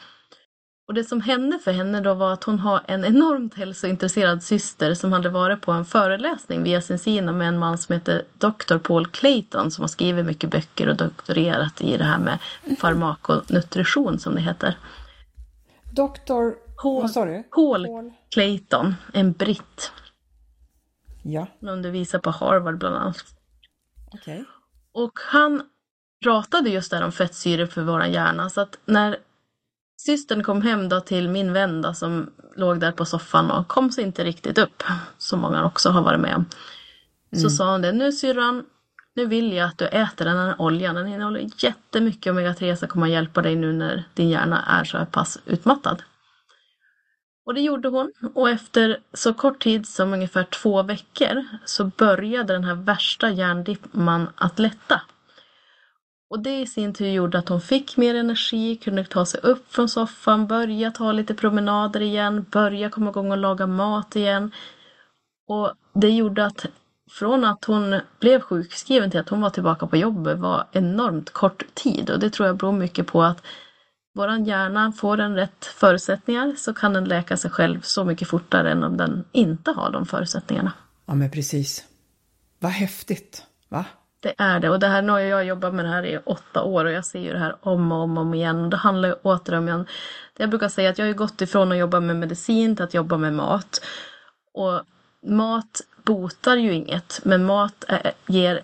Och 0.89 0.95
det 0.95 1.05
som 1.05 1.21
hände 1.21 1.59
för 1.59 1.73
henne 1.73 2.01
då 2.01 2.15
var 2.15 2.33
att 2.33 2.45
hon 2.45 2.59
har 2.59 2.81
en 2.89 3.05
enormt 3.05 3.55
hälsointresserad 3.55 4.43
syster 4.43 4.95
som 4.95 5.13
hade 5.13 5.29
varit 5.29 5.61
på 5.61 5.73
en 5.73 5.85
föreläsning 5.85 6.63
via 6.63 6.81
Cincina 6.81 7.33
med 7.33 7.49
en 7.49 7.59
man 7.59 7.79
som 7.79 7.93
heter 7.93 8.25
Dr. 8.39 8.79
Paul 8.79 9.07
Clayton 9.07 9.71
som 9.71 9.83
har 9.83 9.89
skrivit 9.89 10.27
mycket 10.27 10.51
böcker 10.51 10.89
och 10.89 10.97
doktorerat 10.97 11.81
i 11.81 11.97
det 11.97 12.05
här 12.05 12.19
med 12.19 12.39
farmakonutrition 12.79 14.19
som 14.19 14.35
det 14.35 14.41
heter. 14.41 14.79
Doktor... 15.93 16.55
Paul- 16.83 17.27
du? 17.27 17.43
Paul 17.43 18.13
Clayton, 18.31 18.95
en 19.13 19.33
britt. 19.33 19.93
Ja, 21.23 21.47
Han 21.61 21.69
undervisar 21.69 22.19
på 22.19 22.31
Harvard 22.31 22.79
bland 22.79 22.97
annat. 22.97 23.25
okej. 24.13 24.45
Och 24.93 25.19
han 25.33 25.63
pratade 26.23 26.71
just 26.71 26.91
där 26.91 27.05
om 27.05 27.13
fettsyror 27.13 27.67
för 27.67 27.83
våran 27.83 28.13
hjärna. 28.13 28.51
Så 28.51 28.61
att 28.61 28.79
när 28.85 29.17
systern 29.97 30.43
kom 30.43 30.63
hem 30.63 30.89
då 30.89 31.01
till 31.01 31.29
min 31.29 31.53
vän 31.53 31.83
då, 31.83 31.95
som 31.95 32.31
låg 32.57 32.81
där 32.81 32.93
på 32.93 33.05
soffan 33.05 33.51
och 33.51 33.69
kom 33.69 33.91
sig 33.91 34.05
inte 34.05 34.25
riktigt 34.25 34.59
upp, 34.59 34.83
som 35.19 35.41
många 35.41 35.65
också 35.65 35.91
har 35.91 36.03
varit 36.03 36.21
med 36.21 36.37
om. 36.37 36.45
Så 37.43 37.51
sa 37.51 37.73
hon 37.73 37.83
det, 37.83 37.93
nu 37.93 38.13
syrran, 38.13 38.65
nu 39.15 39.27
vill 39.27 39.53
jag 39.53 39.69
att 39.69 39.79
du 39.79 39.87
äter 39.87 40.25
den 40.25 40.37
här 40.37 40.61
oljan. 40.61 40.95
Den 40.95 41.09
innehåller 41.09 41.49
jättemycket 41.57 42.33
omega-3 42.33 42.77
som 42.77 42.89
kommer 42.89 43.07
att 43.07 43.13
hjälpa 43.13 43.43
dig 43.43 43.57
nu 43.57 43.73
när 43.73 44.05
din 44.15 44.29
hjärna 44.29 44.65
är 44.67 44.85
så 44.85 44.99
här 44.99 45.05
pass 45.05 45.39
utmattad. 45.47 46.03
Och 47.47 47.55
det 47.55 47.61
gjorde 47.61 47.89
hon 47.89 48.13
och 48.35 48.51
efter 48.51 48.99
så 49.13 49.35
kort 49.35 49.63
tid 49.63 49.89
som 49.89 50.13
ungefär 50.13 50.45
två 50.45 50.83
veckor 50.83 51.45
så 51.65 51.85
började 51.85 52.53
den 52.53 52.65
här 52.65 52.75
värsta 52.75 53.31
hjärndimman 53.31 54.29
att 54.35 54.59
lätta. 54.59 55.01
Och 56.31 56.43
det 56.43 56.61
i 56.61 56.67
sin 56.67 56.95
tur 56.95 57.09
gjorde 57.09 57.39
att 57.39 57.49
hon 57.49 57.61
fick 57.61 57.97
mer 57.97 58.15
energi, 58.15 58.77
kunde 58.77 59.05
ta 59.05 59.27
sig 59.27 59.41
upp 59.41 59.75
från 59.75 59.89
soffan, 59.89 60.47
börja 60.47 60.91
ta 60.91 61.13
lite 61.13 61.35
promenader 61.35 62.03
igen, 62.03 62.47
börja 62.51 62.91
komma 62.91 63.11
igång 63.11 63.31
och 63.31 63.39
laga 63.39 63.67
mat 63.67 64.17
igen. 64.17 64.51
Och 65.49 65.73
det 65.95 66.11
gjorde 66.11 66.47
att 66.47 66.67
från 67.11 67.45
att 67.45 67.65
hon 67.65 68.01
blev 68.21 68.41
sjukskriven 68.41 69.11
till 69.11 69.21
att 69.21 69.29
hon 69.29 69.41
var 69.41 69.51
tillbaka 69.51 69.87
på 69.87 69.97
jobbet 69.97 70.39
var 70.39 70.67
enormt 70.73 71.31
kort 71.31 71.75
tid 71.75 72.11
och 72.11 72.19
det 72.19 72.31
tror 72.31 72.47
jag 72.47 72.57
beror 72.57 72.73
mycket 72.73 73.07
på 73.07 73.23
att 73.23 73.43
våran 74.15 74.45
hjärna 74.45 74.93
får 74.93 75.17
den 75.17 75.35
rätt 75.35 75.65
förutsättningar 75.65 76.55
så 76.57 76.75
kan 76.75 76.93
den 76.93 77.05
läka 77.05 77.37
sig 77.37 77.51
själv 77.51 77.81
så 77.81 78.05
mycket 78.05 78.29
fortare 78.29 78.71
än 78.71 78.85
om 78.85 78.97
den 78.97 79.25
inte 79.33 79.71
har 79.71 79.91
de 79.91 80.07
förutsättningarna. 80.07 80.73
Ja, 81.07 81.15
men 81.15 81.31
precis. 81.31 81.85
Vad 82.59 82.73
häftigt, 82.73 83.47
va? 83.69 83.85
Det 84.27 84.35
är 84.39 84.61
det 84.61 84.71
och 84.71 84.79
det 84.79 84.89
här, 84.89 85.03
nu 85.03 85.13
har 85.13 85.21
jag 85.21 85.45
jobbat 85.45 85.75
med 85.75 85.85
det 85.85 85.89
här 85.89 86.07
i 86.07 86.19
åtta 86.25 86.63
år 86.63 86.85
och 86.85 86.93
jag 86.93 87.05
ser 87.05 87.21
ju 87.21 87.33
det 87.33 87.39
här 87.39 87.57
om 87.61 87.93
och 87.93 87.99
om, 87.99 88.19
och 88.19 88.23
om 88.23 88.35
igen. 88.35 88.71
Det 88.71 88.77
handlar 88.77 89.09
ju 89.09 89.15
återigen 89.23 89.69
om, 89.69 89.87
jag 90.37 90.51
brukar 90.51 90.69
säga 90.69 90.91
att 90.91 90.99
jag 90.99 91.07
har 91.07 91.13
gått 91.13 91.41
ifrån 91.41 91.73
att 91.73 91.79
jobba 91.79 92.01
med 92.01 92.17
medicin 92.17 92.77
till 92.77 92.85
att 92.85 92.95
jobba 92.95 93.17
med 93.17 93.33
mat. 93.33 93.81
Och 94.55 94.81
mat 95.27 95.81
botar 96.05 96.57
ju 96.57 96.73
inget, 96.73 97.21
men 97.25 97.45
mat 97.45 97.85
är, 97.89 98.13
ger 98.27 98.61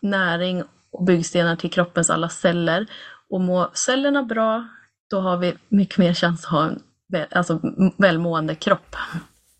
näring 0.00 0.64
och 0.90 1.04
byggstenar 1.04 1.56
till 1.56 1.70
kroppens 1.70 2.10
alla 2.10 2.28
celler. 2.28 2.86
Och 3.30 3.40
må 3.40 3.70
cellerna 3.74 4.22
bra, 4.22 4.68
då 5.10 5.20
har 5.20 5.36
vi 5.36 5.54
mycket 5.68 5.98
mer 5.98 6.14
chans 6.14 6.44
att 6.44 6.50
ha 6.50 6.64
en 6.64 6.82
alltså, 7.30 7.60
välmående 7.96 8.54
kropp 8.54 8.96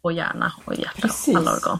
och 0.01 0.13
hjärna 0.13 0.53
och 0.65 0.75
hjärta, 0.75 1.01
Precis. 1.01 1.37
alla 1.37 1.53
organ. 1.53 1.79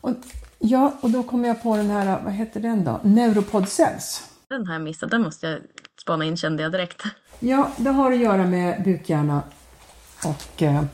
Och, 0.00 0.10
ja, 0.58 0.96
och 1.00 1.10
då 1.10 1.22
kommer 1.22 1.48
jag 1.48 1.62
på 1.62 1.76
den 1.76 1.90
här, 1.90 2.22
vad 2.24 2.32
heter 2.32 2.60
den 2.60 2.84
då? 2.84 3.00
Neuropod 3.02 3.68
cells. 3.68 4.30
Den 4.48 4.66
här 4.66 4.78
missat, 4.78 5.10
den 5.10 5.22
måste 5.22 5.46
jag 5.46 5.60
spana 6.00 6.24
in 6.24 6.36
kände 6.36 6.62
jag 6.62 6.72
direkt. 6.72 7.02
Ja, 7.38 7.70
det 7.76 7.90
har 7.90 8.12
att 8.12 8.18
göra 8.18 8.46
med 8.46 8.82
bukhjärna 8.84 9.42
och 10.24 10.62
eh, 10.62 10.84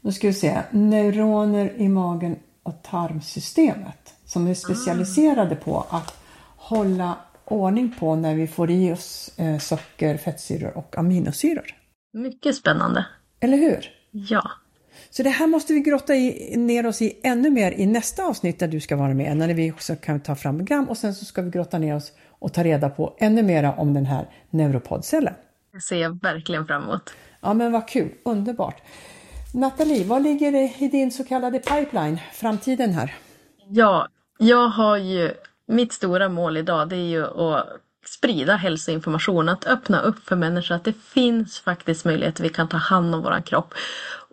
nu 0.00 0.12
ska 0.12 0.26
vi 0.26 0.34
se, 0.34 0.62
neuroner 0.70 1.72
i 1.76 1.88
magen 1.88 2.36
och 2.62 2.82
tarmsystemet 2.82 4.14
som 4.24 4.46
är 4.46 4.54
specialiserade 4.54 5.56
på 5.56 5.86
att 5.90 6.14
hålla 6.56 7.16
ordning 7.44 7.94
på 7.98 8.16
när 8.16 8.34
vi 8.34 8.46
får 8.46 8.70
i 8.70 8.92
oss 8.92 9.30
eh, 9.36 9.58
socker, 9.58 10.16
fettsyror 10.16 10.76
och 10.76 10.98
aminosyror. 10.98 11.74
Mycket 12.12 12.56
spännande. 12.56 13.06
Eller 13.40 13.56
hur? 13.56 13.90
Ja. 14.10 14.50
Så 15.10 15.22
det 15.22 15.30
här 15.30 15.46
måste 15.46 15.72
vi 15.72 15.80
grotta 15.80 16.14
i, 16.14 16.56
ner 16.56 16.86
oss 16.86 17.02
i 17.02 17.20
ännu 17.22 17.50
mer 17.50 17.72
i 17.72 17.86
nästa 17.86 18.24
avsnitt 18.24 18.58
där 18.58 18.68
du 18.68 18.80
ska 18.80 18.96
vara 18.96 19.14
med, 19.14 19.36
när 19.36 19.54
vi 19.54 19.72
också 19.72 19.96
kan 19.96 20.20
ta 20.20 20.34
fram 20.34 20.56
program 20.56 20.88
och 20.88 20.96
sen 20.96 21.14
så 21.14 21.24
ska 21.24 21.42
vi 21.42 21.50
grotta 21.50 21.78
ner 21.78 21.96
oss 21.96 22.12
och 22.28 22.52
ta 22.52 22.64
reda 22.64 22.90
på 22.90 23.16
ännu 23.18 23.42
mera 23.42 23.72
om 23.72 23.94
den 23.94 24.06
här 24.06 24.28
neuropodcellen. 24.50 25.34
Det 25.72 25.80
ser 25.80 25.96
jag 25.96 26.22
verkligen 26.22 26.66
fram 26.66 26.82
emot. 26.82 27.10
Ja 27.40 27.54
men 27.54 27.72
vad 27.72 27.88
kul, 27.88 28.10
underbart. 28.22 28.82
Nathalie, 29.54 30.04
vad 30.04 30.22
ligger 30.22 30.52
det 30.52 30.72
i 30.78 30.88
din 30.88 31.10
så 31.10 31.24
kallade 31.24 31.58
pipeline, 31.58 32.18
framtiden 32.32 32.92
här? 32.92 33.14
Ja, 33.68 34.08
jag 34.38 34.68
har 34.68 34.96
ju, 34.96 35.30
mitt 35.66 35.92
stora 35.92 36.28
mål 36.28 36.56
idag 36.56 36.88
det 36.88 36.96
är 36.96 37.08
ju 37.08 37.26
att 37.26 37.66
sprida 38.06 38.56
hälsoinformation, 38.56 39.48
att 39.48 39.66
öppna 39.66 40.00
upp 40.00 40.18
för 40.24 40.36
människor 40.36 40.74
att 40.74 40.84
det 40.84 40.92
finns 40.92 41.60
faktiskt 41.60 42.04
möjligheter 42.04 42.42
vi 42.42 42.48
kan 42.48 42.68
ta 42.68 42.76
hand 42.76 43.14
om 43.14 43.22
våran 43.22 43.42
kropp. 43.42 43.74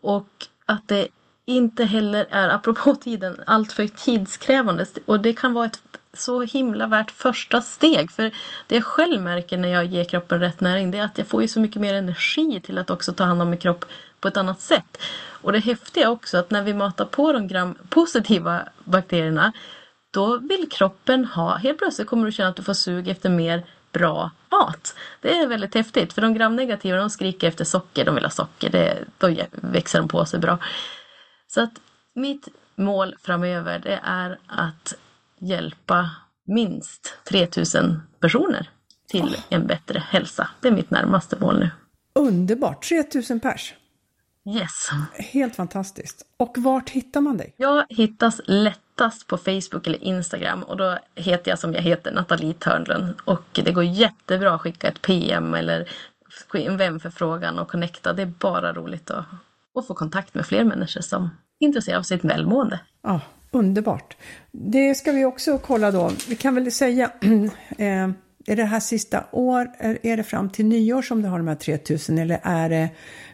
Och 0.01 0.27
att 0.67 0.87
det 0.87 1.07
inte 1.45 1.83
heller 1.83 2.27
är, 2.29 2.49
apropå 2.49 2.95
tiden, 3.01 3.41
alltför 3.45 3.87
tidskrävande. 3.87 4.85
Och 5.05 5.19
det 5.19 5.33
kan 5.33 5.53
vara 5.53 5.65
ett 5.65 5.81
så 6.13 6.41
himla 6.41 6.87
värt 6.87 7.11
första 7.11 7.61
steg. 7.61 8.11
För 8.11 8.31
det 8.67 8.75
jag 8.75 8.83
själv 8.83 9.21
märker 9.21 9.57
när 9.57 9.69
jag 9.69 9.85
ger 9.85 10.03
kroppen 10.03 10.39
rätt 10.39 10.61
näring 10.61 10.91
det 10.91 10.97
är 10.97 11.03
att 11.03 11.17
jag 11.17 11.27
får 11.27 11.41
ju 11.41 11.47
så 11.47 11.59
mycket 11.59 11.81
mer 11.81 11.93
energi 11.93 12.61
till 12.61 12.77
att 12.77 12.89
också 12.89 13.13
ta 13.13 13.23
hand 13.23 13.41
om 13.41 13.49
min 13.49 13.59
kropp 13.59 13.85
på 14.19 14.27
ett 14.27 14.37
annat 14.37 14.61
sätt. 14.61 14.97
Och 15.41 15.51
det 15.51 15.59
häftiga 15.59 16.09
också 16.09 16.37
att 16.37 16.51
när 16.51 16.63
vi 16.63 16.73
matar 16.73 17.05
på 17.05 17.31
de 17.33 17.47
gram-positiva 17.47 18.61
bakterierna 18.83 19.51
då 20.11 20.37
vill 20.37 20.69
kroppen 20.71 21.25
ha, 21.25 21.55
helt 21.55 21.77
plötsligt 21.77 22.07
kommer 22.07 22.25
du 22.25 22.31
känna 22.31 22.49
att 22.49 22.55
du 22.55 22.63
får 22.63 22.73
sug 22.73 23.07
efter 23.07 23.29
mer 23.29 23.63
bra 23.91 24.31
mat. 24.51 24.95
Det 25.21 25.37
är 25.37 25.47
väldigt 25.47 25.75
häftigt 25.75 26.13
för 26.13 26.21
de 26.21 26.33
gramnegativa 26.33 26.97
de 26.97 27.09
skriker 27.09 27.47
efter 27.47 27.65
socker, 27.65 28.05
de 28.05 28.15
vill 28.15 28.23
ha 28.23 28.31
socker, 28.31 28.69
det, 28.69 29.05
då 29.17 29.35
växer 29.51 29.99
de 29.99 30.07
på 30.07 30.25
sig 30.25 30.39
bra. 30.39 30.59
Så 31.47 31.61
att 31.61 31.73
mitt 32.13 32.47
mål 32.75 33.15
framöver 33.21 33.79
det 33.79 33.99
är 34.03 34.39
att 34.47 34.93
hjälpa 35.39 36.09
minst 36.45 37.17
3000 37.29 38.01
personer 38.19 38.69
till 39.07 39.37
en 39.49 39.67
bättre 39.67 40.03
hälsa. 40.09 40.49
Det 40.61 40.67
är 40.67 40.71
mitt 40.71 40.91
närmaste 40.91 41.37
mål 41.39 41.59
nu. 41.59 41.69
Underbart! 42.15 42.83
3000 42.83 43.39
pers! 43.39 43.73
Yes. 44.55 44.89
Helt 45.13 45.55
fantastiskt. 45.55 46.25
Och 46.37 46.55
vart 46.57 46.89
hittar 46.89 47.21
man 47.21 47.37
dig? 47.37 47.53
Jag 47.57 47.85
hittas 47.89 48.41
lättast 48.97 49.27
på 49.27 49.37
Facebook 49.37 49.87
eller 49.87 50.03
Instagram 50.03 50.63
och 50.63 50.77
då 50.77 50.97
heter 51.15 51.51
jag 51.51 51.59
som 51.59 51.73
jag 51.73 51.81
heter, 51.81 52.11
Nathalie 52.11 52.53
Törnlund. 52.53 53.13
Och 53.25 53.43
det 53.65 53.71
går 53.71 53.83
jättebra 53.83 54.53
att 54.53 54.61
skicka 54.61 54.87
ett 54.87 55.01
PM 55.01 55.53
eller 55.53 55.89
en 56.53 56.77
vänförfrågan 56.77 57.59
och 57.59 57.67
connecta. 57.67 58.13
Det 58.13 58.21
är 58.21 58.33
bara 58.39 58.73
roligt 58.73 59.11
att, 59.11 59.25
att 59.75 59.87
få 59.87 59.93
kontakt 59.93 60.33
med 60.33 60.45
fler 60.45 60.63
människor 60.63 61.01
som 61.01 61.23
är 61.59 61.65
intresserade 61.65 61.99
av 61.99 62.03
sitt 62.03 62.23
välmående. 62.23 62.79
Ja, 63.03 63.21
underbart. 63.51 64.17
Det 64.51 64.95
ska 64.95 65.11
vi 65.11 65.25
också 65.25 65.57
kolla 65.57 65.91
då. 65.91 66.11
Vi 66.29 66.35
kan 66.35 66.55
väl 66.55 66.71
säga 66.71 67.11
eh, 67.77 68.09
är 68.47 68.55
det 68.55 68.63
här 68.63 68.79
sista 68.79 69.23
år, 69.31 69.67
är 69.79 70.17
det 70.17 70.23
fram 70.23 70.49
till 70.49 70.65
nyår 70.65 71.01
som 71.01 71.21
du 71.21 71.27
har 71.27 71.37
de 71.37 71.47
här 71.47 71.55
3000 71.55 72.17
eller 72.17 72.39
är 72.43 72.69
det 72.69 72.89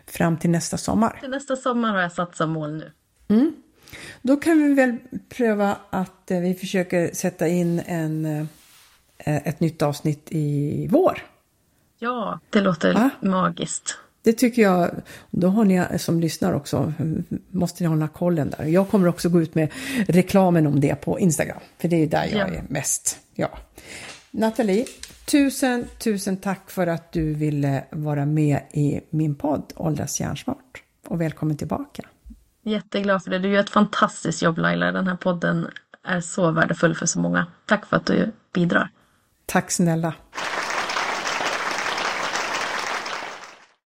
fram 0.07 0.37
till 0.37 0.49
nästa 0.49 0.77
sommar? 0.77 1.17
Till 1.21 1.29
nästa 1.29 1.55
sommar 1.55 1.93
har 1.93 2.01
jag 2.01 2.11
satt 2.11 2.35
som 2.35 2.49
mål 2.49 2.73
nu. 2.73 2.91
Mm. 3.27 3.53
Då 4.21 4.37
kan 4.37 4.63
vi 4.63 4.73
väl 4.73 4.97
pröva 5.29 5.77
att 5.89 6.31
eh, 6.31 6.39
vi 6.39 6.53
försöker 6.53 7.13
sätta 7.13 7.47
in 7.47 7.81
en, 7.85 8.25
eh, 9.17 9.35
ett 9.35 9.59
nytt 9.59 9.81
avsnitt 9.81 10.27
i 10.29 10.87
vår. 10.91 11.21
Ja, 11.99 12.39
det 12.49 12.61
låter 12.61 12.95
ah. 12.95 13.09
magiskt. 13.27 13.97
Det 14.23 14.33
tycker 14.33 14.61
jag, 14.61 14.91
då 15.31 15.47
har 15.47 15.65
ni 15.65 15.99
som 15.99 16.19
lyssnar 16.19 16.53
också, 16.53 16.93
måste 17.49 17.83
ni 17.83 17.89
hålla 17.89 18.07
kollen 18.07 18.53
där. 18.57 18.65
Jag 18.65 18.89
kommer 18.89 19.07
också 19.07 19.29
gå 19.29 19.41
ut 19.41 19.55
med 19.55 19.71
reklamen 20.07 20.67
om 20.67 20.79
det 20.79 20.95
på 20.95 21.19
Instagram, 21.19 21.59
för 21.77 21.87
det 21.87 21.95
är 21.95 22.07
där 22.07 22.25
jag 22.31 22.49
ja. 22.49 22.53
är 22.53 22.63
mest. 22.69 23.19
Ja. 23.35 23.49
Nathalie, 24.31 24.85
tusen, 25.25 25.85
tusen 25.97 26.37
tack 26.37 26.71
för 26.71 26.87
att 26.87 27.11
du 27.11 27.33
ville 27.33 27.83
vara 27.89 28.25
med 28.25 28.59
i 28.71 29.01
min 29.09 29.35
podd 29.35 29.73
Åldras 29.75 30.19
hjärnsmart. 30.19 30.83
Och 31.07 31.21
välkommen 31.21 31.57
tillbaka. 31.57 32.03
Jätteglad 32.63 33.23
för 33.23 33.31
det. 33.31 33.39
Du 33.39 33.49
gör 33.49 33.59
ett 33.59 33.69
fantastiskt 33.69 34.41
jobb 34.41 34.57
Laila. 34.57 34.91
Den 34.91 35.07
här 35.07 35.15
podden 35.15 35.67
är 36.03 36.21
så 36.21 36.51
värdefull 36.51 36.95
för 36.95 37.05
så 37.05 37.19
många. 37.19 37.45
Tack 37.65 37.85
för 37.85 37.97
att 37.97 38.05
du 38.05 38.31
bidrar. 38.53 38.89
Tack 39.45 39.71
snälla. 39.71 40.13